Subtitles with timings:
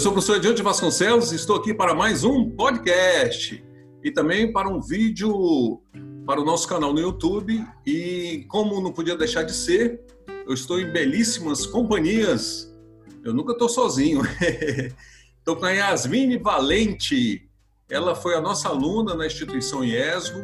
[0.00, 3.62] Sou o professor Ediante Vasconcelos e estou aqui para mais um podcast
[4.02, 5.82] e também para um vídeo
[6.24, 7.62] para o nosso canal no YouTube.
[7.84, 10.00] E como não podia deixar de ser,
[10.46, 12.74] eu estou em belíssimas companhias.
[13.22, 14.22] Eu nunca estou sozinho.
[15.38, 17.46] Estou com a Yasmine Valente.
[17.90, 20.40] Ela foi a nossa aluna na instituição IESGO.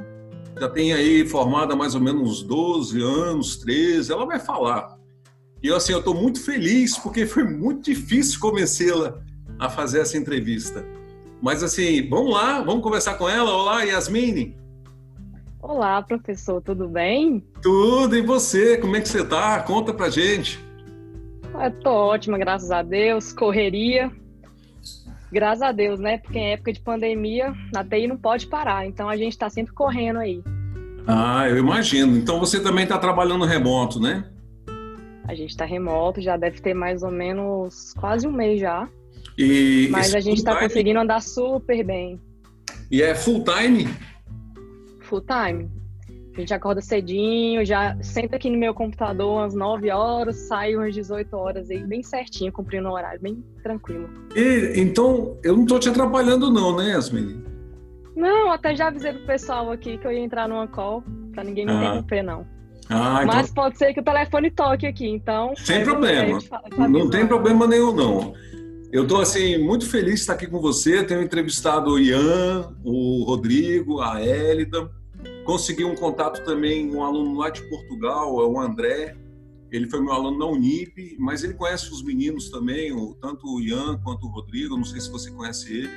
[0.60, 4.12] Já tem aí formada mais ou menos uns 12 anos, 13.
[4.12, 4.96] Ela vai falar
[5.62, 9.24] e assim, eu estou muito feliz porque foi muito difícil convencê-la
[9.58, 10.84] a fazer essa entrevista.
[11.40, 13.52] Mas, assim, vamos lá, vamos conversar com ela.
[13.52, 14.56] Olá, Yasmine.
[15.60, 17.44] Olá, professor, tudo bem?
[17.62, 18.78] Tudo, e você?
[18.78, 19.60] Como é que você está?
[19.60, 20.60] Conta pra gente.
[21.60, 23.32] Estou ótima, graças a Deus.
[23.32, 24.10] Correria.
[25.32, 26.18] Graças a Deus, né?
[26.18, 28.86] Porque em época de pandemia, a TI não pode parar.
[28.86, 30.42] Então, a gente está sempre correndo aí.
[31.06, 32.16] Ah, eu imagino.
[32.16, 34.24] Então, você também está trabalhando remoto, né?
[35.26, 38.88] A gente está remoto, já deve ter mais ou menos quase um mês já.
[39.38, 42.20] E Mas a gente está conseguindo andar super bem.
[42.90, 43.88] E é full time?
[45.02, 45.70] Full time.
[46.36, 50.94] A gente acorda cedinho, já senta aqui no meu computador às 9 horas, sai umas
[50.94, 54.08] 18 horas aí, bem certinho, cumprindo o horário, bem tranquilo.
[54.34, 57.42] E, então, eu não estou te atrapalhando não, né, Yasmin?
[58.14, 61.64] Não, até já avisei pro pessoal aqui que eu ia entrar numa call, pra ninguém
[61.64, 61.76] me ah.
[61.76, 62.46] interromper, não.
[62.90, 63.34] Ah, então...
[63.34, 65.54] Mas pode ser que o telefone toque aqui, então.
[65.56, 66.38] Sem problema.
[66.88, 68.34] Não tem problema nenhum, não.
[68.92, 71.02] Eu estou assim muito feliz de estar aqui com você.
[71.02, 74.88] Tenho entrevistado o Ian, o Rodrigo, a Hélida.
[75.44, 79.16] Consegui um contato também com um aluno lá de Portugal, é o André.
[79.72, 83.98] Ele foi meu aluno na Unip, mas ele conhece os meninos também, tanto o Ian
[84.04, 84.76] quanto o Rodrigo.
[84.76, 85.90] Não sei se você conhece ele.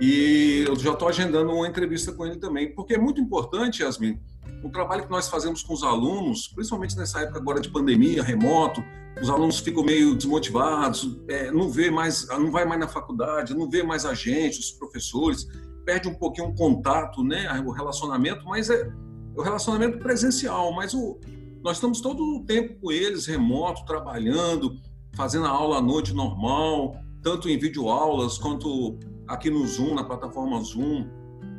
[0.00, 4.18] E eu já estou agendando uma entrevista com ele também, porque é muito importante, Yasmin,
[4.62, 8.82] o trabalho que nós fazemos com os alunos, principalmente nessa época agora de pandemia, remoto,
[9.20, 13.68] os alunos ficam meio desmotivados, é, não vê mais, não vai mais na faculdade, não
[13.68, 15.46] vê mais a gente, os professores,
[15.84, 18.90] perde um pouquinho o contato, né, o relacionamento, mas é
[19.36, 21.18] o relacionamento presencial, mas o,
[21.62, 24.78] nós estamos todo o tempo com eles, remoto, trabalhando,
[25.14, 28.98] fazendo a aula à noite normal, tanto em videoaulas quanto
[29.28, 31.06] aqui no Zoom, na plataforma Zoom,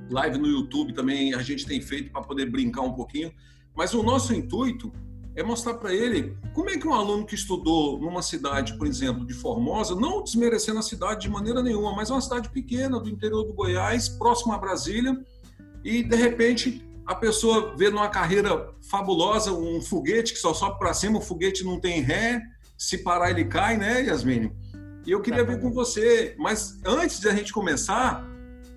[0.09, 3.31] live no YouTube também a gente tem feito para poder brincar um pouquinho.
[3.75, 4.91] Mas o nosso intuito
[5.35, 9.25] é mostrar para ele como é que um aluno que estudou numa cidade, por exemplo,
[9.25, 13.09] de Formosa, não desmerecendo a cidade de maneira nenhuma, mas é uma cidade pequena do
[13.09, 15.19] interior do Goiás, próximo a Brasília,
[15.83, 20.93] e de repente a pessoa vê numa carreira fabulosa um foguete que só sobe para
[20.93, 22.41] cima, o foguete não tem ré,
[22.77, 24.51] se parar ele cai, né, Yasmine?
[25.05, 28.25] E eu queria ver com você, mas antes de a gente começar,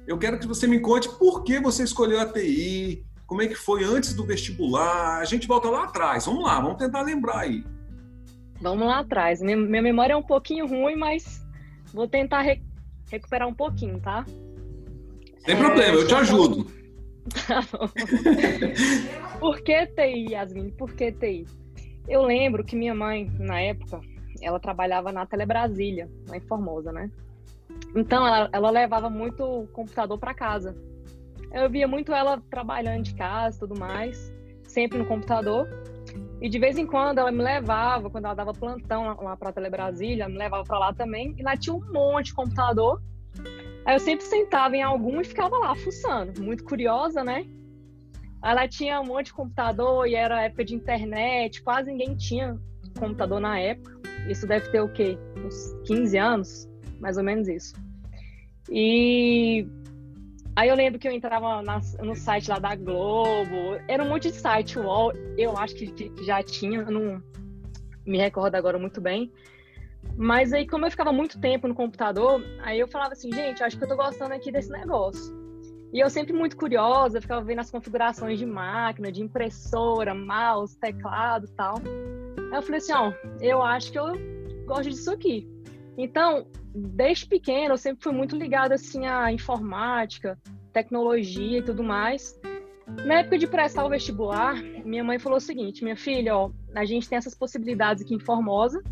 [0.06, 3.54] eu quero que você me conte por que você escolheu a TI, como é que
[3.54, 5.19] foi antes do vestibular.
[5.19, 6.25] A gente volta lá atrás.
[6.26, 7.64] Vamos lá, vamos tentar lembrar aí.
[8.60, 9.42] Vamos lá atrás.
[9.42, 11.44] Minha, memória é um pouquinho ruim, mas
[11.92, 12.62] vou tentar re
[13.10, 14.25] recuperar um pouquinho, tá?
[15.44, 16.66] Sem é, problema, eu te ajudo.
[17.48, 17.88] Tá bom.
[19.41, 20.70] por que TI, Yasmin?
[20.70, 21.44] Por que TI?
[22.06, 24.00] Eu lembro que minha mãe, na época,
[24.41, 27.10] ela trabalhava na Telebrasília, lá em Formosa, né?
[27.97, 30.76] Então, ela, ela levava muito computador para casa.
[31.53, 34.33] Eu via muito ela trabalhando de casa tudo mais,
[34.65, 35.69] sempre no computador.
[36.41, 39.71] E de vez em quando ela me levava, quando ela dava plantão lá para Tele
[39.71, 41.35] Brasília, me levava para lá também.
[41.39, 43.01] E lá tinha um monte de computador.
[43.85, 47.45] Aí eu sempre sentava em algum e ficava lá fuçando, muito curiosa, né?
[48.45, 52.59] Ela tinha um monte de computador e era época de internet, quase ninguém tinha
[52.99, 53.97] computador na época.
[54.29, 55.19] Isso deve ter o quê?
[55.39, 56.69] Uns 15 anos,
[57.01, 57.75] mais ou menos isso.
[58.71, 59.67] E
[60.56, 64.31] aí eu lembro que eu entrava na, no site lá da Globo, era um monte
[64.31, 67.23] de site, UOL, eu acho que, que já tinha, não
[68.06, 69.31] me recordo agora muito bem.
[70.17, 73.76] Mas aí, como eu ficava muito tempo no computador, aí eu falava assim, gente, acho
[73.76, 75.35] que eu tô gostando aqui desse negócio.
[75.93, 81.49] E eu sempre muito curiosa, ficava vendo as configurações de máquina, de impressora, mouse, teclado
[81.56, 81.76] tal.
[82.50, 84.12] Aí eu falei assim, ó, eu acho que eu
[84.67, 85.49] gosto disso aqui.
[85.96, 90.38] Então, desde pequeno, eu sempre fui muito ligada assim à informática,
[90.72, 92.38] tecnologia e tudo mais.
[93.04, 94.54] Na época de prestar o vestibular,
[94.84, 98.20] minha mãe falou o seguinte: minha filha, ó, a gente tem essas possibilidades aqui em
[98.20, 98.82] Formosa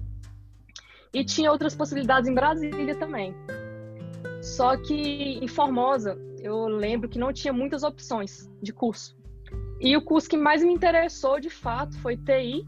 [1.13, 3.35] e tinha outras possibilidades em Brasília também.
[4.43, 9.17] Só que em Formosa, eu lembro que não tinha muitas opções de curso.
[9.81, 12.67] E o curso que mais me interessou, de fato, foi TI.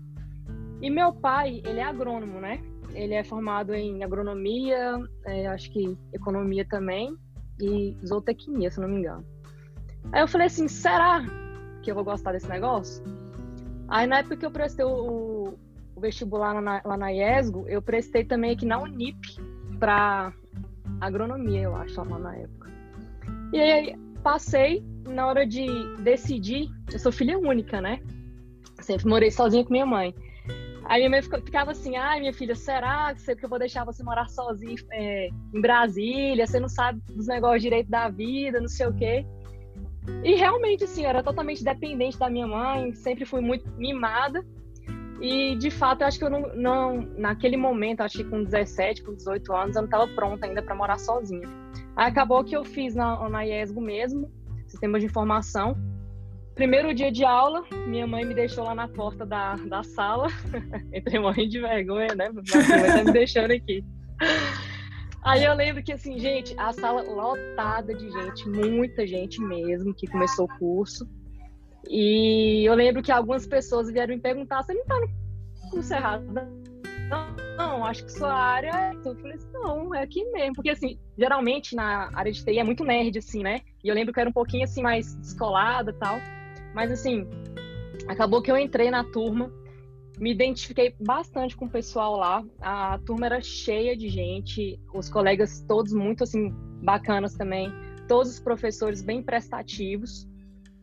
[0.81, 2.63] E meu pai, ele é agrônomo, né?
[2.97, 7.15] Ele é formado em agronomia, é, acho que economia também,
[7.61, 9.25] e zootecnia, se não me engano.
[10.13, 11.25] Aí eu falei assim, será
[11.83, 13.05] que eu vou gostar desse negócio?
[13.89, 15.55] Aí na época que eu prestei o,
[15.95, 19.19] o vestibular lá na, lá na IESGO, eu prestei também aqui na Unip,
[19.79, 20.33] para
[21.01, 22.71] agronomia, eu acho, lá na época.
[23.53, 25.67] E aí passei, na hora de
[26.03, 28.01] decidir, eu sou filha única, né?
[28.81, 30.15] Sempre morei sozinha com minha mãe.
[30.89, 34.29] Aí minha mãe ficava assim, ai minha filha, será que eu vou deixar você morar
[34.29, 36.47] sozinha é, em Brasília?
[36.47, 39.27] Você não sabe dos negócios direito da vida, não sei o quê.
[40.23, 44.45] E realmente, assim, eu era totalmente dependente da minha mãe, sempre fui muito mimada.
[45.21, 49.03] E, de fato, eu acho que eu não, não naquele momento, acho que com 17,
[49.03, 51.49] com 18 anos, eu não estava pronta ainda para morar sozinha.
[51.97, 54.31] Aí acabou que eu fiz na, na IESGO mesmo,
[54.69, 55.77] Sistema de Informação.
[56.57, 60.29] Primeiro dia de aula, minha mãe me deixou lá na porta da, da sala.
[60.91, 62.31] Entrei morrendo de vergonha, né?
[62.31, 63.85] Minha mãe tá me deixando aqui.
[65.23, 70.07] Aí eu lembro que, assim, gente, a sala lotada de gente, muita gente mesmo, que
[70.07, 71.07] começou o curso.
[71.91, 76.25] E eu lembro que algumas pessoas vieram me perguntar: você não tá no curso errado?
[77.11, 78.93] Não, não, acho que sua área é.
[79.07, 80.55] Eu falei assim: não, é aqui mesmo.
[80.55, 83.61] Porque, assim, geralmente na área de TI é muito nerd, assim, né?
[83.85, 86.19] E eu lembro que eu era um pouquinho, assim, mais descolada e tal.
[86.77, 87.27] Mas, assim,
[88.07, 89.51] acabou que eu entrei na turma,
[90.19, 92.45] me identifiquei bastante com o pessoal lá.
[92.61, 96.53] A turma era cheia de gente, os colegas todos muito, assim,
[96.83, 97.73] bacanas também.
[98.07, 100.29] Todos os professores bem prestativos.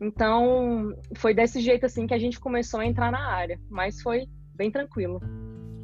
[0.00, 4.26] Então, foi desse jeito assim que a gente começou a entrar na área, mas foi
[4.52, 5.20] bem tranquilo.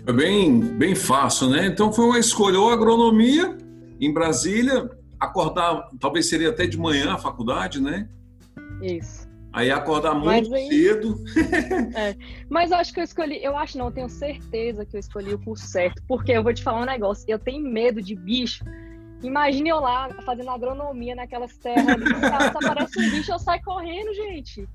[0.04, 1.66] Foi bem, bem fácil, né?
[1.66, 3.56] Então foi uma escolha ou agronomia
[4.00, 4.90] em Brasília,
[5.20, 8.08] acordar, talvez seria até de manhã a faculdade, né?
[8.82, 9.19] Isso.
[9.52, 11.22] Aí acordar muito aí, cedo.
[11.96, 12.14] é,
[12.48, 15.34] mas eu acho que eu escolhi, eu acho não, eu tenho certeza que eu escolhi
[15.34, 18.64] o curso certo, porque eu vou te falar um negócio, eu tenho medo de bicho
[19.22, 24.14] Imagine eu lá fazendo agronomia naquelas terras ali, se aparece um bicho, eu saio correndo,
[24.14, 24.66] gente.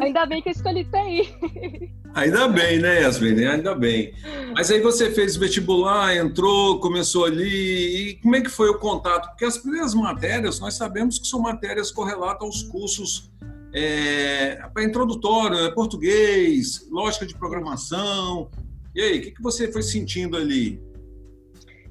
[0.00, 1.92] Ainda bem que eu escolhi TI.
[2.12, 3.44] Ainda bem, né, Yasmin?
[3.44, 4.12] Ainda bem.
[4.54, 8.10] Mas aí você fez vestibular, entrou, começou ali.
[8.10, 9.28] E como é que foi o contato?
[9.28, 13.30] Porque as primeiras matérias, nós sabemos que são matérias correlatas aos cursos
[13.74, 18.48] é, para introdutório, é português, lógica de programação.
[18.94, 20.80] E aí, o que, que você foi sentindo ali?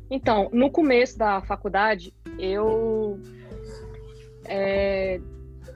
[0.10, 3.20] Então, no começo da faculdade, eu
[4.46, 5.20] é,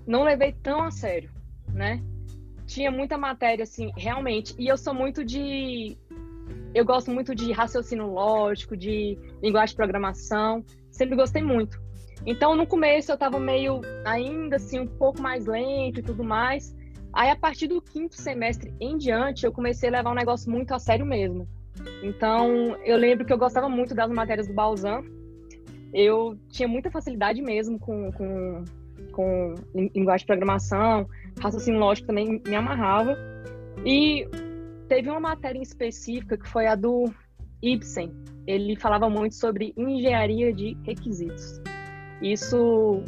[0.06, 1.30] não levei tão a sério,
[1.74, 2.02] né?
[2.66, 4.56] Tinha muita matéria, assim, realmente.
[4.58, 5.98] E eu sou muito de.
[6.74, 10.64] Eu gosto muito de raciocínio lógico, de linguagem de programação.
[10.92, 11.82] Sempre gostei muito.
[12.26, 16.76] Então, no começo, eu estava meio, ainda assim, um pouco mais lento e tudo mais.
[17.14, 20.74] Aí, a partir do quinto semestre em diante, eu comecei a levar um negócio muito
[20.74, 21.48] a sério mesmo.
[22.04, 25.04] Então, eu lembro que eu gostava muito das matérias do Balzan.
[25.94, 28.66] Eu tinha muita facilidade mesmo com, com,
[29.12, 31.08] com linguagem de programação,
[31.40, 33.18] raciocínio lógico também me amarrava.
[33.86, 34.28] E
[34.88, 37.06] teve uma matéria em específica que foi a do
[37.62, 38.12] Ibsen.
[38.46, 41.62] Ele falava muito sobre engenharia de requisitos.
[42.22, 43.04] Isso,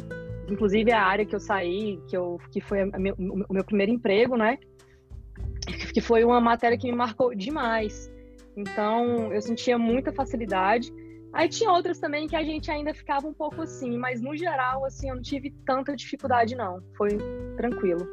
[0.48, 3.92] inclusive, é a área que eu saí, que, eu, que foi meu, o meu primeiro
[3.92, 4.58] emprego, né?
[5.92, 8.10] Que foi uma matéria que me marcou demais.
[8.56, 10.92] Então, eu sentia muita facilidade.
[11.32, 14.84] Aí tinha outras também que a gente ainda ficava um pouco assim, mas no geral,
[14.84, 16.80] assim, eu não tive tanta dificuldade, não.
[16.96, 17.10] Foi
[17.56, 18.06] tranquilo.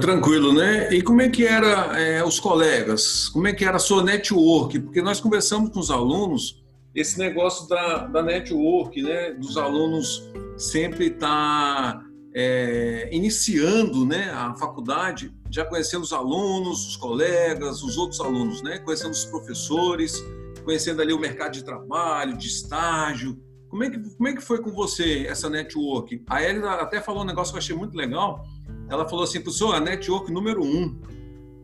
[0.00, 0.92] Tranquilo, né?
[0.92, 3.28] E como é que era é, os colegas?
[3.28, 4.80] Como é que era a sua network?
[4.80, 6.65] Porque nós conversamos com os alunos
[6.96, 9.32] esse negócio da, da network, né?
[9.32, 16.96] Dos alunos sempre estar tá, é, iniciando né, a faculdade, já conhecendo os alunos, os
[16.96, 20.24] colegas, os outros alunos, né, conhecendo os professores,
[20.64, 23.38] conhecendo ali o mercado de trabalho, de estágio.
[23.68, 26.24] Como é que, como é que foi com você essa network?
[26.28, 28.42] A Elida até falou um negócio que eu achei muito legal.
[28.88, 30.98] Ela falou assim, professor, a network número um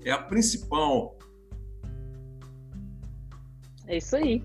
[0.05, 1.17] é a principal.
[3.87, 4.43] É isso aí.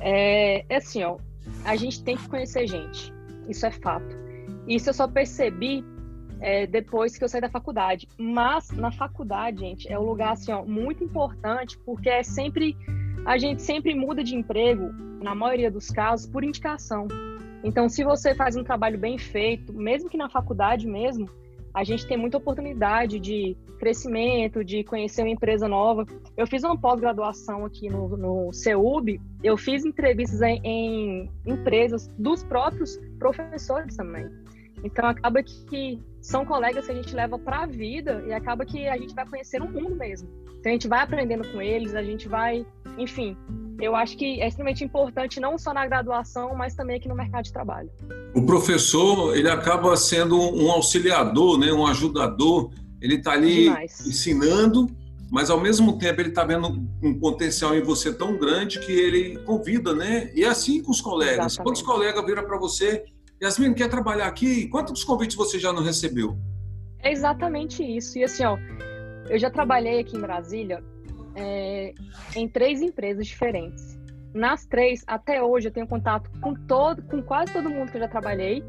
[0.00, 1.18] É, é assim, ó,
[1.64, 3.12] a gente tem que conhecer gente.
[3.48, 4.16] Isso é fato.
[4.66, 5.84] Isso eu só percebi
[6.40, 8.08] é, depois que eu saí da faculdade.
[8.18, 12.76] Mas na faculdade, gente, é um lugar assim, ó, muito importante, porque é sempre.
[13.24, 14.90] A gente sempre muda de emprego,
[15.22, 17.06] na maioria dos casos, por indicação.
[17.62, 21.28] Então, se você faz um trabalho bem feito, mesmo que na faculdade mesmo,
[21.74, 26.04] a gente tem muita oportunidade de crescimento, de conhecer uma empresa nova.
[26.36, 32.42] Eu fiz uma pós-graduação aqui no, no CEUB, eu fiz entrevistas em, em empresas dos
[32.42, 34.28] próprios professores também.
[34.82, 38.88] Então acaba que são colegas que a gente leva para a vida e acaba que
[38.88, 40.28] a gente vai conhecer o mundo mesmo.
[40.58, 42.66] Então a gente vai aprendendo com eles, a gente vai,
[42.98, 43.36] enfim.
[43.80, 47.44] Eu acho que é extremamente importante não só na graduação, mas também aqui no mercado
[47.44, 47.90] de trabalho.
[48.34, 52.70] O professor, ele acaba sendo um auxiliador, né, um ajudador.
[53.00, 54.06] Ele está ali Demais.
[54.06, 54.88] ensinando
[55.30, 59.38] mas ao mesmo tempo ele está vendo um potencial em você tão grande que ele
[59.40, 60.30] convida, né?
[60.34, 61.52] E é assim com os colegas.
[61.52, 61.62] Exatamente.
[61.62, 63.04] Quantos colegas viram para você,
[63.42, 64.66] Yasmin, quer trabalhar aqui?
[64.68, 66.38] Quantos convites você já não recebeu?
[67.00, 68.18] É exatamente isso.
[68.18, 68.56] E assim, ó,
[69.28, 70.82] eu já trabalhei aqui em Brasília
[71.38, 71.94] é,
[72.34, 73.98] em três empresas diferentes.
[74.34, 78.02] Nas três, até hoje, eu tenho contato com todo, com quase todo mundo que eu
[78.02, 78.62] já trabalhei.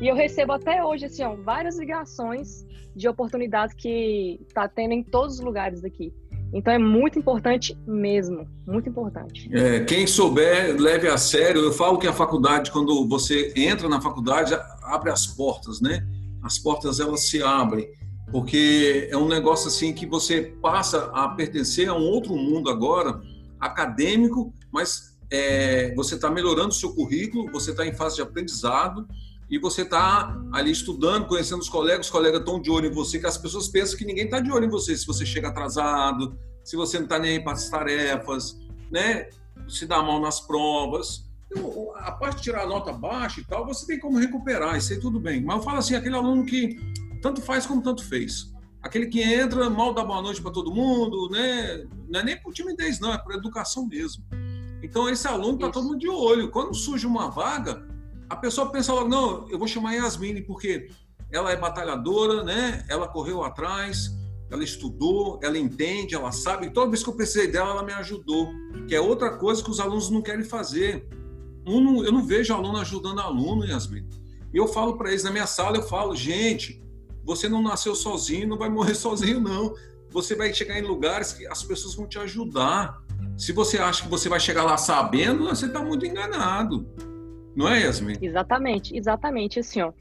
[0.00, 5.02] E eu recebo até hoje, assim, ó, várias ligações de oportunidades que está tendo em
[5.02, 6.12] todos os lugares daqui.
[6.52, 9.48] Então é muito importante mesmo, muito importante.
[9.52, 11.62] É, quem souber, leve a sério.
[11.62, 16.04] Eu falo que a faculdade, quando você entra na faculdade, abre as portas, né?
[16.42, 17.88] As portas elas se abrem,
[18.30, 23.20] porque é um negócio assim que você passa a pertencer a um outro mundo agora,
[23.58, 29.06] acadêmico, mas é, você está melhorando o seu currículo, você está em fase de aprendizado
[29.50, 33.18] e você está ali estudando, conhecendo os colegas, os colegas estão de olho em você,
[33.18, 36.38] que as pessoas pensam que ninguém está de olho em você, se você chega atrasado,
[36.62, 38.56] se você não está nem aí para as tarefas,
[38.90, 39.28] né?
[39.68, 41.24] se dá mal nas provas.
[41.50, 44.92] Então, a parte de tirar a nota baixa e tal, você tem como recuperar, isso
[44.92, 45.42] aí tudo bem.
[45.42, 46.78] Mas eu falo assim, aquele aluno que
[47.20, 48.52] tanto faz como tanto fez.
[48.82, 51.86] Aquele que entra, mal dá boa noite para todo mundo, né?
[52.08, 54.24] Não é nem por timidez, não, é por educação mesmo.
[54.82, 56.50] Então, esse aluno está todo mundo de olho.
[56.50, 57.86] Quando surge uma vaga,
[58.28, 60.88] a pessoa pensa logo, não, eu vou chamar Yasmine porque
[61.30, 62.84] ela é batalhadora, né?
[62.88, 64.16] Ela correu atrás,
[64.50, 66.70] ela estudou, ela entende, ela sabe.
[66.70, 68.48] Toda vez que eu precisei dela, ela me ajudou.
[68.88, 71.06] Que é outra coisa que os alunos não querem fazer.
[71.66, 74.08] Eu não, vejo aluno ajudando aluno, Yasmine.
[74.52, 76.82] E eu falo para eles na minha sala, eu falo, gente,
[77.24, 79.74] você não nasceu sozinho, não vai morrer sozinho, não.
[80.10, 83.00] Você vai chegar em lugares que as pessoas vão te ajudar.
[83.36, 86.86] Se você acha que você vai chegar lá sabendo, você está muito enganado.
[87.54, 88.16] Não é, Yasmin?
[88.20, 89.60] Exatamente, exatamente.
[89.60, 89.92] Assim, ó,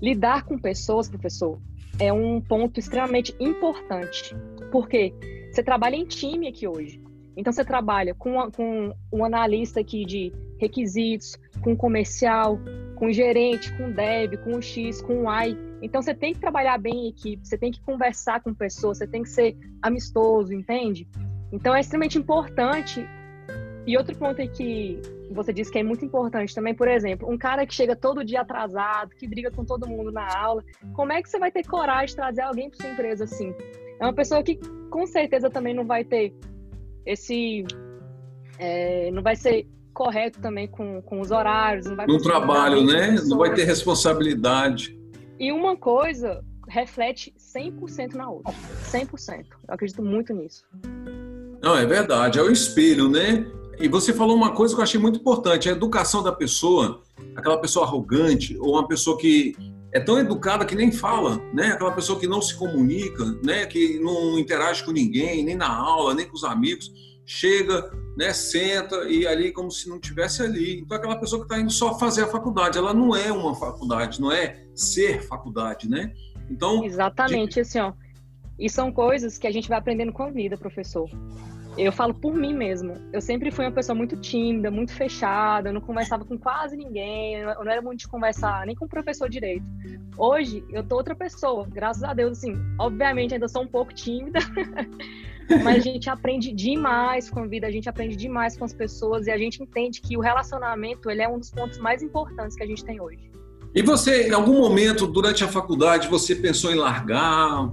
[0.00, 1.58] lidar com pessoas, professor,
[1.98, 4.34] é um ponto extremamente importante.
[4.70, 5.12] Porque
[5.50, 7.00] você trabalha em time aqui hoje.
[7.36, 10.32] Então, você trabalha com, com um analista aqui de
[10.64, 12.58] requisitos, com comercial,
[12.96, 15.56] com gerente, com dev, com X, com Y.
[15.82, 19.06] Então, você tem que trabalhar bem em equipe, você tem que conversar com pessoas, você
[19.06, 21.06] tem que ser amistoso, entende?
[21.52, 23.06] Então, é extremamente importante.
[23.86, 24.98] E outro ponto é que
[25.30, 28.40] você disse que é muito importante também, por exemplo, um cara que chega todo dia
[28.40, 32.06] atrasado, que briga com todo mundo na aula, como é que você vai ter coragem
[32.06, 33.54] de trazer alguém para sua empresa assim?
[34.00, 34.58] É uma pessoa que
[34.90, 36.32] com certeza também não vai ter
[37.04, 37.64] esse.
[38.58, 41.86] É, não vai ser correto também com, com os horários.
[41.86, 43.16] Não vai no trabalho, né?
[43.26, 44.98] Não vai ter responsabilidade.
[45.38, 48.52] E uma coisa reflete 100% na outra.
[48.90, 49.46] 100%.
[49.68, 50.64] Eu acredito muito nisso.
[51.62, 52.38] Não, é verdade.
[52.38, 53.46] É o espelho, né?
[53.78, 57.00] E você falou uma coisa que eu achei muito importante: a educação da pessoa,
[57.36, 59.56] aquela pessoa arrogante, ou uma pessoa que
[59.92, 61.68] é tão educada que nem fala, né?
[61.68, 63.66] Aquela pessoa que não se comunica, né?
[63.66, 66.92] Que não interage com ninguém, nem na aula, nem com os amigos,
[67.26, 68.32] chega, né?
[68.32, 70.80] Senta e ali como se não tivesse ali.
[70.80, 74.20] Então aquela pessoa que está indo só fazer a faculdade, ela não é uma faculdade,
[74.20, 76.12] não é ser faculdade, né?
[76.50, 77.60] Então exatamente de...
[77.60, 77.92] assim, ó.
[78.58, 81.10] E são coisas que a gente vai aprendendo com a vida, professor.
[81.76, 82.94] Eu falo por mim mesmo.
[83.12, 87.34] Eu sempre fui uma pessoa muito tímida, muito fechada, eu não conversava com quase ninguém,
[87.34, 89.64] eu não era muito de conversar nem com o professor direito.
[90.16, 92.54] Hoje, eu tô outra pessoa, graças a Deus, assim.
[92.78, 94.38] Obviamente, ainda sou um pouco tímida,
[95.62, 99.26] mas a gente aprende demais com a vida, a gente aprende demais com as pessoas
[99.26, 102.62] e a gente entende que o relacionamento, ele é um dos pontos mais importantes que
[102.62, 103.30] a gente tem hoje.
[103.74, 107.72] E você, em algum momento, durante a faculdade, você pensou em largar,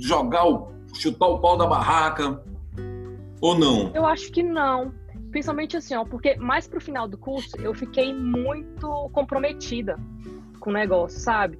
[0.00, 2.42] jogar o, chutar o pau da barraca?
[3.40, 3.92] Ou não?
[3.94, 4.94] Eu acho que não.
[5.30, 9.98] Principalmente assim, ó, porque mais pro final do curso eu fiquei muito comprometida
[10.58, 11.58] com o negócio, sabe?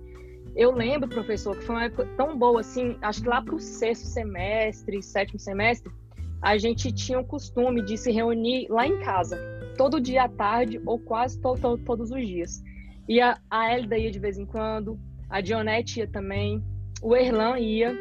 [0.56, 4.06] Eu lembro, professor, que foi uma época tão boa assim, acho que lá pro sexto
[4.06, 5.92] semestre, sétimo semestre,
[6.40, 9.38] a gente tinha o costume de se reunir lá em casa,
[9.76, 12.62] todo dia à tarde ou quase to to todos os dias.
[13.08, 14.98] E a, a ia de vez em quando,
[15.28, 16.64] a Dionete ia também,
[17.02, 17.94] o Erlan ia,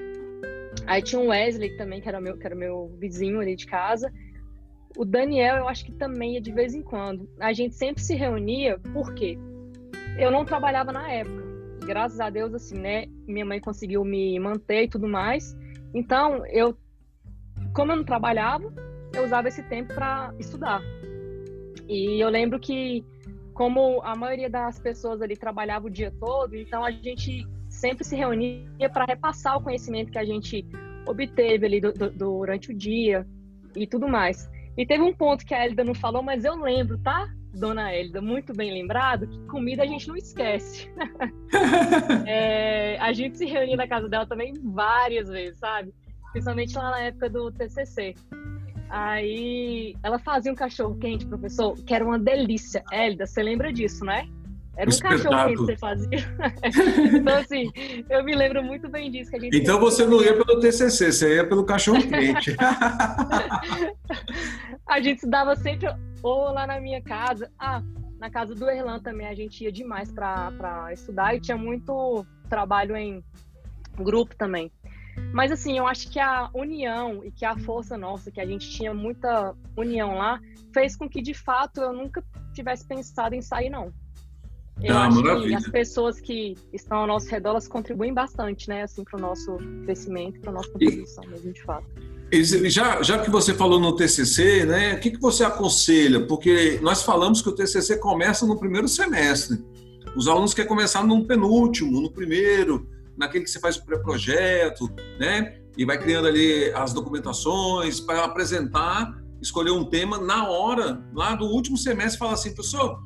[0.88, 4.12] Aí tinha o Wesley também, que era meu, que era meu vizinho ali de casa.
[4.98, 7.30] O Daniel, eu acho que também ia de vez em quando.
[7.40, 9.38] A gente sempre se reunia, porque
[10.18, 11.45] eu não trabalhava na época.
[11.86, 13.06] Graças a Deus, assim, né?
[13.28, 15.56] Minha mãe conseguiu me manter e tudo mais.
[15.94, 16.76] Então, eu,
[17.74, 18.74] como eu não trabalhava,
[19.14, 20.82] eu usava esse tempo para estudar.
[21.88, 23.06] E eu lembro que,
[23.54, 28.16] como a maioria das pessoas ali trabalhava o dia todo, então a gente sempre se
[28.16, 30.66] reunia para repassar o conhecimento que a gente
[31.06, 33.28] obteve ali do, do, durante o dia
[33.76, 34.50] e tudo mais.
[34.76, 38.22] E teve um ponto que a Elida não falou, mas eu lembro, tá, dona Elida?
[38.22, 40.90] Muito bem lembrado, que comida a gente não esquece.
[42.28, 45.94] é, a gente se reunia na casa dela também várias vezes, sabe?
[46.36, 48.14] principalmente lá na época do TCC.
[48.90, 52.84] Aí ela fazia um cachorro quente, professor, que era uma delícia.
[52.92, 54.28] Hélida, você lembra disso, né?
[54.78, 56.20] Era um cachorro quente que você fazia.
[57.16, 57.72] então, assim,
[58.10, 59.32] eu me lembro muito bem disso.
[59.32, 62.54] Que a gente então você não ia pelo TCC, você ia pelo cachorro quente.
[64.88, 65.88] a gente estudava sempre
[66.26, 67.52] ou lá na minha casa.
[67.60, 67.84] Ah,
[68.20, 72.98] na casa do Erlan também a gente ia demais para estudar e tinha muito trabalho
[72.98, 73.24] em
[73.96, 74.72] grupo também.
[75.32, 78.70] Mas assim, eu acho que a união e que a força nossa, que a gente
[78.72, 80.42] tinha muita união lá,
[80.74, 83.94] fez com que de fato eu nunca tivesse pensado em sair, não.
[84.84, 85.48] Eu ah, acho maravilha.
[85.48, 89.22] que as pessoas que estão ao nosso redor, elas contribuem bastante, né, assim, para o
[89.22, 91.86] nosso crescimento, para a nossa contribuição e, mesmo, de fato.
[92.70, 96.26] Já, já que você falou no TCC, né, o que, que você aconselha?
[96.26, 99.64] Porque nós falamos que o TCC começa no primeiro semestre.
[100.16, 104.90] Os alunos querem começar no penúltimo, no primeiro, naquele que você faz o pré-projeto,
[105.20, 105.58] né?
[105.78, 111.46] E vai criando ali as documentações para apresentar, escolher um tema na hora, lá do
[111.46, 113.04] último semestre, falar assim, professor,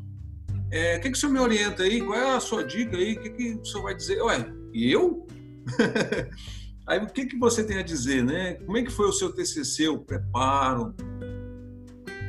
[0.71, 2.01] é, o que, que o senhor me orienta aí?
[2.01, 3.13] Qual é a sua dica aí?
[3.13, 4.21] O que, que o senhor vai dizer?
[4.21, 5.27] Ué, eu?
[6.87, 8.55] aí o que, que você tem a dizer, né?
[8.65, 10.93] Como é que foi o seu TCC, o preparo?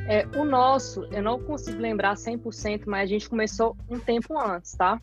[0.07, 4.73] É, o nosso, eu não consigo lembrar 100%, mas a gente começou um tempo antes,
[4.73, 4.99] tá?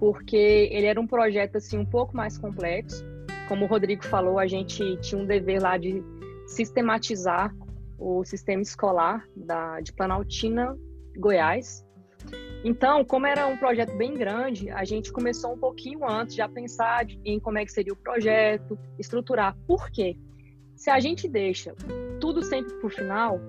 [0.00, 3.04] porque ele era um projeto assim um pouco mais complexo.
[3.46, 6.02] Como o Rodrigo falou, a gente tinha um dever lá de
[6.46, 7.54] sistematizar
[7.98, 10.74] o sistema escolar da, de Planaltina,
[11.18, 11.84] Goiás.
[12.62, 17.06] Então, como era um projeto bem grande, a gente começou um pouquinho antes já pensar
[17.24, 19.56] em como é que seria o projeto, estruturar.
[19.66, 20.16] Por quê?
[20.76, 21.74] Se a gente deixa
[22.20, 23.40] tudo sempre para o final,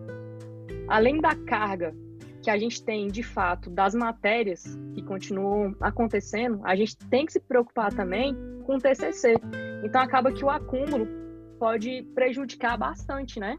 [0.87, 1.93] além da carga
[2.41, 7.33] que a gente tem, de fato, das matérias que continuam acontecendo, a gente tem que
[7.33, 9.35] se preocupar também com o TCC.
[9.83, 11.07] Então, acaba que o acúmulo
[11.59, 13.57] pode prejudicar bastante, né?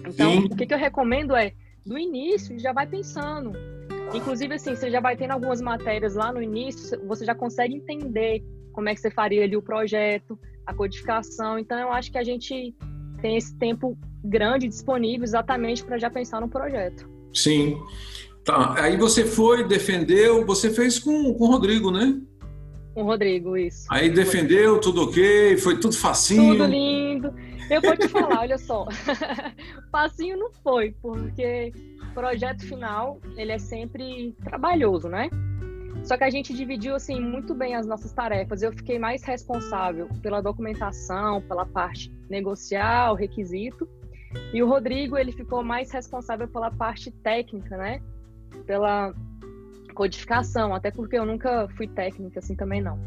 [0.00, 0.44] Então, Sim.
[0.46, 1.52] o que, que eu recomendo é,
[1.86, 3.52] do início, já vai pensando.
[4.14, 8.42] Inclusive, assim, você já vai tendo algumas matérias lá no início, você já consegue entender
[8.72, 11.58] como é que você faria ali o projeto, a codificação.
[11.58, 12.74] Então, eu acho que a gente
[13.20, 17.08] tem esse tempo grande disponível exatamente para já pensar no projeto.
[17.32, 17.78] Sim.
[18.44, 18.74] Tá.
[18.78, 22.20] Aí você foi, defendeu, você fez com, com o Rodrigo, né?
[22.94, 23.86] Com o Rodrigo, isso.
[23.90, 26.52] Aí defendeu, tudo ok, foi tudo facinho.
[26.52, 27.32] Tudo lindo.
[27.70, 28.86] Eu vou te falar, olha só.
[29.90, 31.72] facinho não foi, porque
[32.12, 35.28] projeto final, ele é sempre trabalhoso, né?
[36.04, 38.62] Só que a gente dividiu assim muito bem as nossas tarefas.
[38.62, 43.88] Eu fiquei mais responsável pela documentação, pela parte negocial, requisito,
[44.52, 48.00] e o Rodrigo, ele ficou mais responsável pela parte técnica, né?
[48.66, 49.14] Pela
[49.94, 52.98] codificação, até porque eu nunca fui técnica assim também não.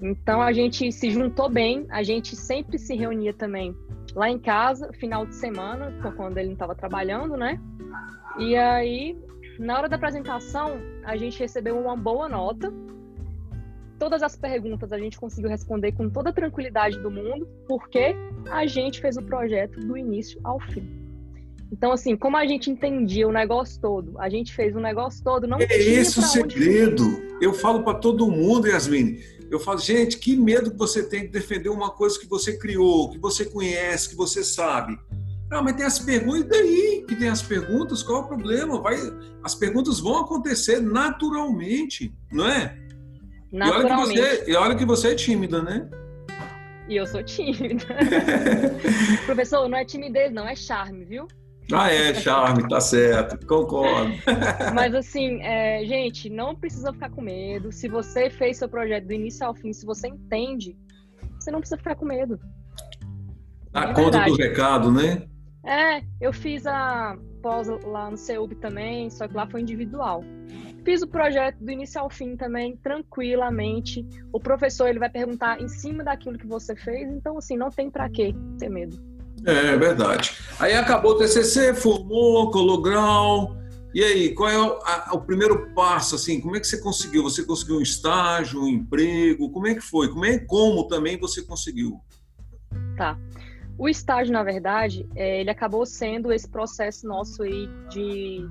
[0.00, 3.76] Então a gente se juntou bem, a gente sempre se reunia também
[4.14, 7.60] lá em casa, final de semana, quando ele não estava trabalhando, né?
[8.38, 9.18] E aí,
[9.58, 12.72] na hora da apresentação, a gente recebeu uma boa nota
[14.00, 18.16] todas as perguntas a gente conseguiu responder com toda a tranquilidade do mundo, porque
[18.50, 20.82] a gente fez o projeto do início ao fim.
[21.70, 25.46] Então, assim, como a gente entendia o negócio todo, a gente fez o negócio todo,
[25.46, 27.04] não É esse o segredo.
[27.04, 27.44] Onde...
[27.44, 29.20] Eu falo para todo mundo, Yasmin.
[29.50, 33.10] Eu falo, gente, que medo que você tem de defender uma coisa que você criou,
[33.10, 34.98] que você conhece, que você sabe.
[35.50, 38.02] Ah, mas tem as perguntas, e daí que tem as perguntas?
[38.04, 38.80] Qual é o problema?
[38.80, 38.96] Vai,
[39.42, 42.78] as perguntas vão acontecer naturalmente, não é?
[43.52, 44.16] Naturalmente.
[44.16, 45.88] E olha, que você, e olha que você é tímida, né?
[46.88, 47.84] E eu sou tímida.
[49.26, 51.26] Professor, não é timidez, não, é charme, viu?
[51.72, 54.12] Ah, é, charme, tá certo, concordo.
[54.74, 57.70] Mas assim, é, gente, não precisa ficar com medo.
[57.70, 60.76] Se você fez seu projeto do início ao fim, se você entende,
[61.38, 62.40] você não precisa ficar com medo.
[63.72, 65.28] A conta do recado, né?
[65.64, 70.24] É, eu fiz a pós lá no CEUB também, só que lá foi individual.
[70.84, 74.06] Fiz o projeto do início ao fim também, tranquilamente.
[74.32, 77.90] O professor ele vai perguntar em cima daquilo que você fez, então assim, não tem
[77.90, 78.98] para que ter medo.
[79.44, 80.32] É verdade.
[80.58, 83.56] Aí acabou o TCC, formou, colou grau.
[83.92, 86.40] E aí, qual é o, a, o, primeiro passo assim?
[86.40, 87.24] Como é que você conseguiu?
[87.24, 89.50] Você conseguiu um estágio, um emprego?
[89.50, 90.08] Como é que foi?
[90.08, 92.00] Como é como também você conseguiu?
[92.96, 93.18] Tá.
[93.80, 98.46] O estágio, na verdade, é, ele acabou sendo esse processo nosso aí de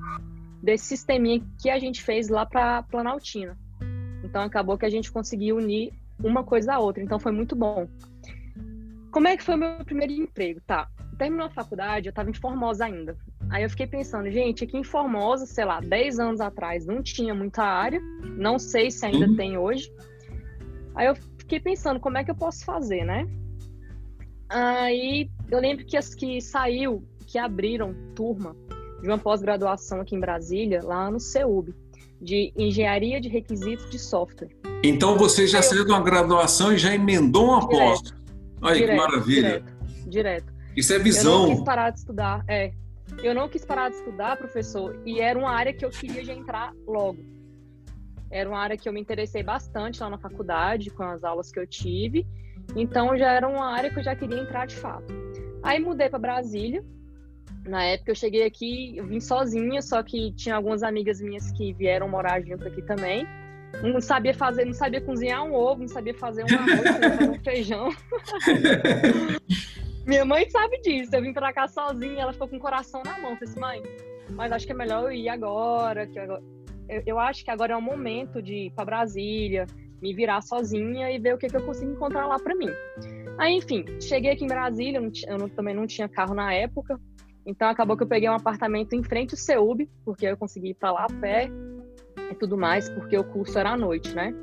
[0.60, 3.56] desse sisteminha que a gente fez lá para Planaltina.
[4.24, 7.04] Então acabou que a gente conseguiu unir uma coisa à outra.
[7.04, 7.88] Então foi muito bom.
[9.12, 10.62] Como é que foi o meu primeiro emprego?
[10.66, 13.16] Tá, terminou a faculdade, eu estava em Formosa ainda.
[13.52, 17.36] Aí eu fiquei pensando, gente, aqui em Formosa, sei lá, 10 anos atrás não tinha
[17.36, 18.02] muita área,
[18.36, 19.36] não sei se ainda uhum.
[19.36, 19.94] tem hoje.
[20.96, 23.28] Aí eu fiquei pensando, como é que eu posso fazer, né?
[24.50, 28.56] Aí eu lembro que as que saiu, que abriram turma
[29.02, 31.74] de uma pós-graduação aqui em Brasília, lá no CEUB,
[32.22, 34.50] de Engenharia de Requisitos de Software.
[34.84, 38.02] Então você já saiu de uma graduação e já emendou uma pós.
[38.62, 39.60] Olha direto, que maravilha.
[39.60, 40.54] Direto, direto.
[40.76, 41.44] Isso é visão.
[41.44, 42.72] Eu não quis parar de estudar, é.
[43.24, 46.34] Eu não quis parar de estudar, professor, e era uma área que eu queria já
[46.34, 47.18] entrar logo.
[48.32, 51.60] Era uma área que eu me interessei bastante lá na faculdade, com as aulas que
[51.60, 52.28] eu tive.
[52.76, 55.14] Então já era uma área que eu já queria entrar de fato.
[55.64, 56.84] Aí mudei para Brasília.
[57.66, 61.74] Na época eu cheguei aqui, eu vim sozinha, só que tinha algumas amigas minhas que
[61.74, 63.28] vieram morar junto aqui também.
[63.84, 67.12] Não sabia fazer, não sabia cozinhar um ovo, não sabia fazer um arroz, não sabia
[67.12, 67.90] fazer um feijão.
[70.06, 71.16] Minha mãe sabe disso.
[71.16, 73.32] Eu vim pra cá sozinha, ela ficou com o coração na mão.
[73.32, 73.84] Eu falei assim, mãe,
[74.32, 76.08] mas acho que é melhor eu ir agora.
[76.08, 76.40] Que eu,
[76.90, 79.68] eu, eu acho que agora é o momento de ir pra Brasília,
[80.02, 82.70] me virar sozinha e ver o que, que eu consigo encontrar lá para mim.
[83.38, 87.00] Aí, enfim, cheguei aqui em Brasília, eu, não, também não tinha carro na época,
[87.46, 90.74] então acabou que eu peguei um apartamento em frente ao CEUB, porque eu consegui ir
[90.74, 91.50] para lá a pé
[92.32, 94.34] e tudo mais, porque o curso era à noite, né?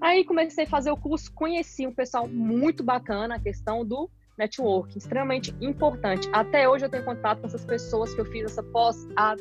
[0.00, 4.98] Aí comecei a fazer o curso, conheci um pessoal muito bacana, a questão do networking,
[4.98, 6.28] extremamente importante.
[6.32, 9.34] Até hoje eu tenho contato com essas pessoas que eu fiz essa pós há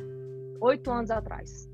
[0.61, 1.69] oito anos atrás.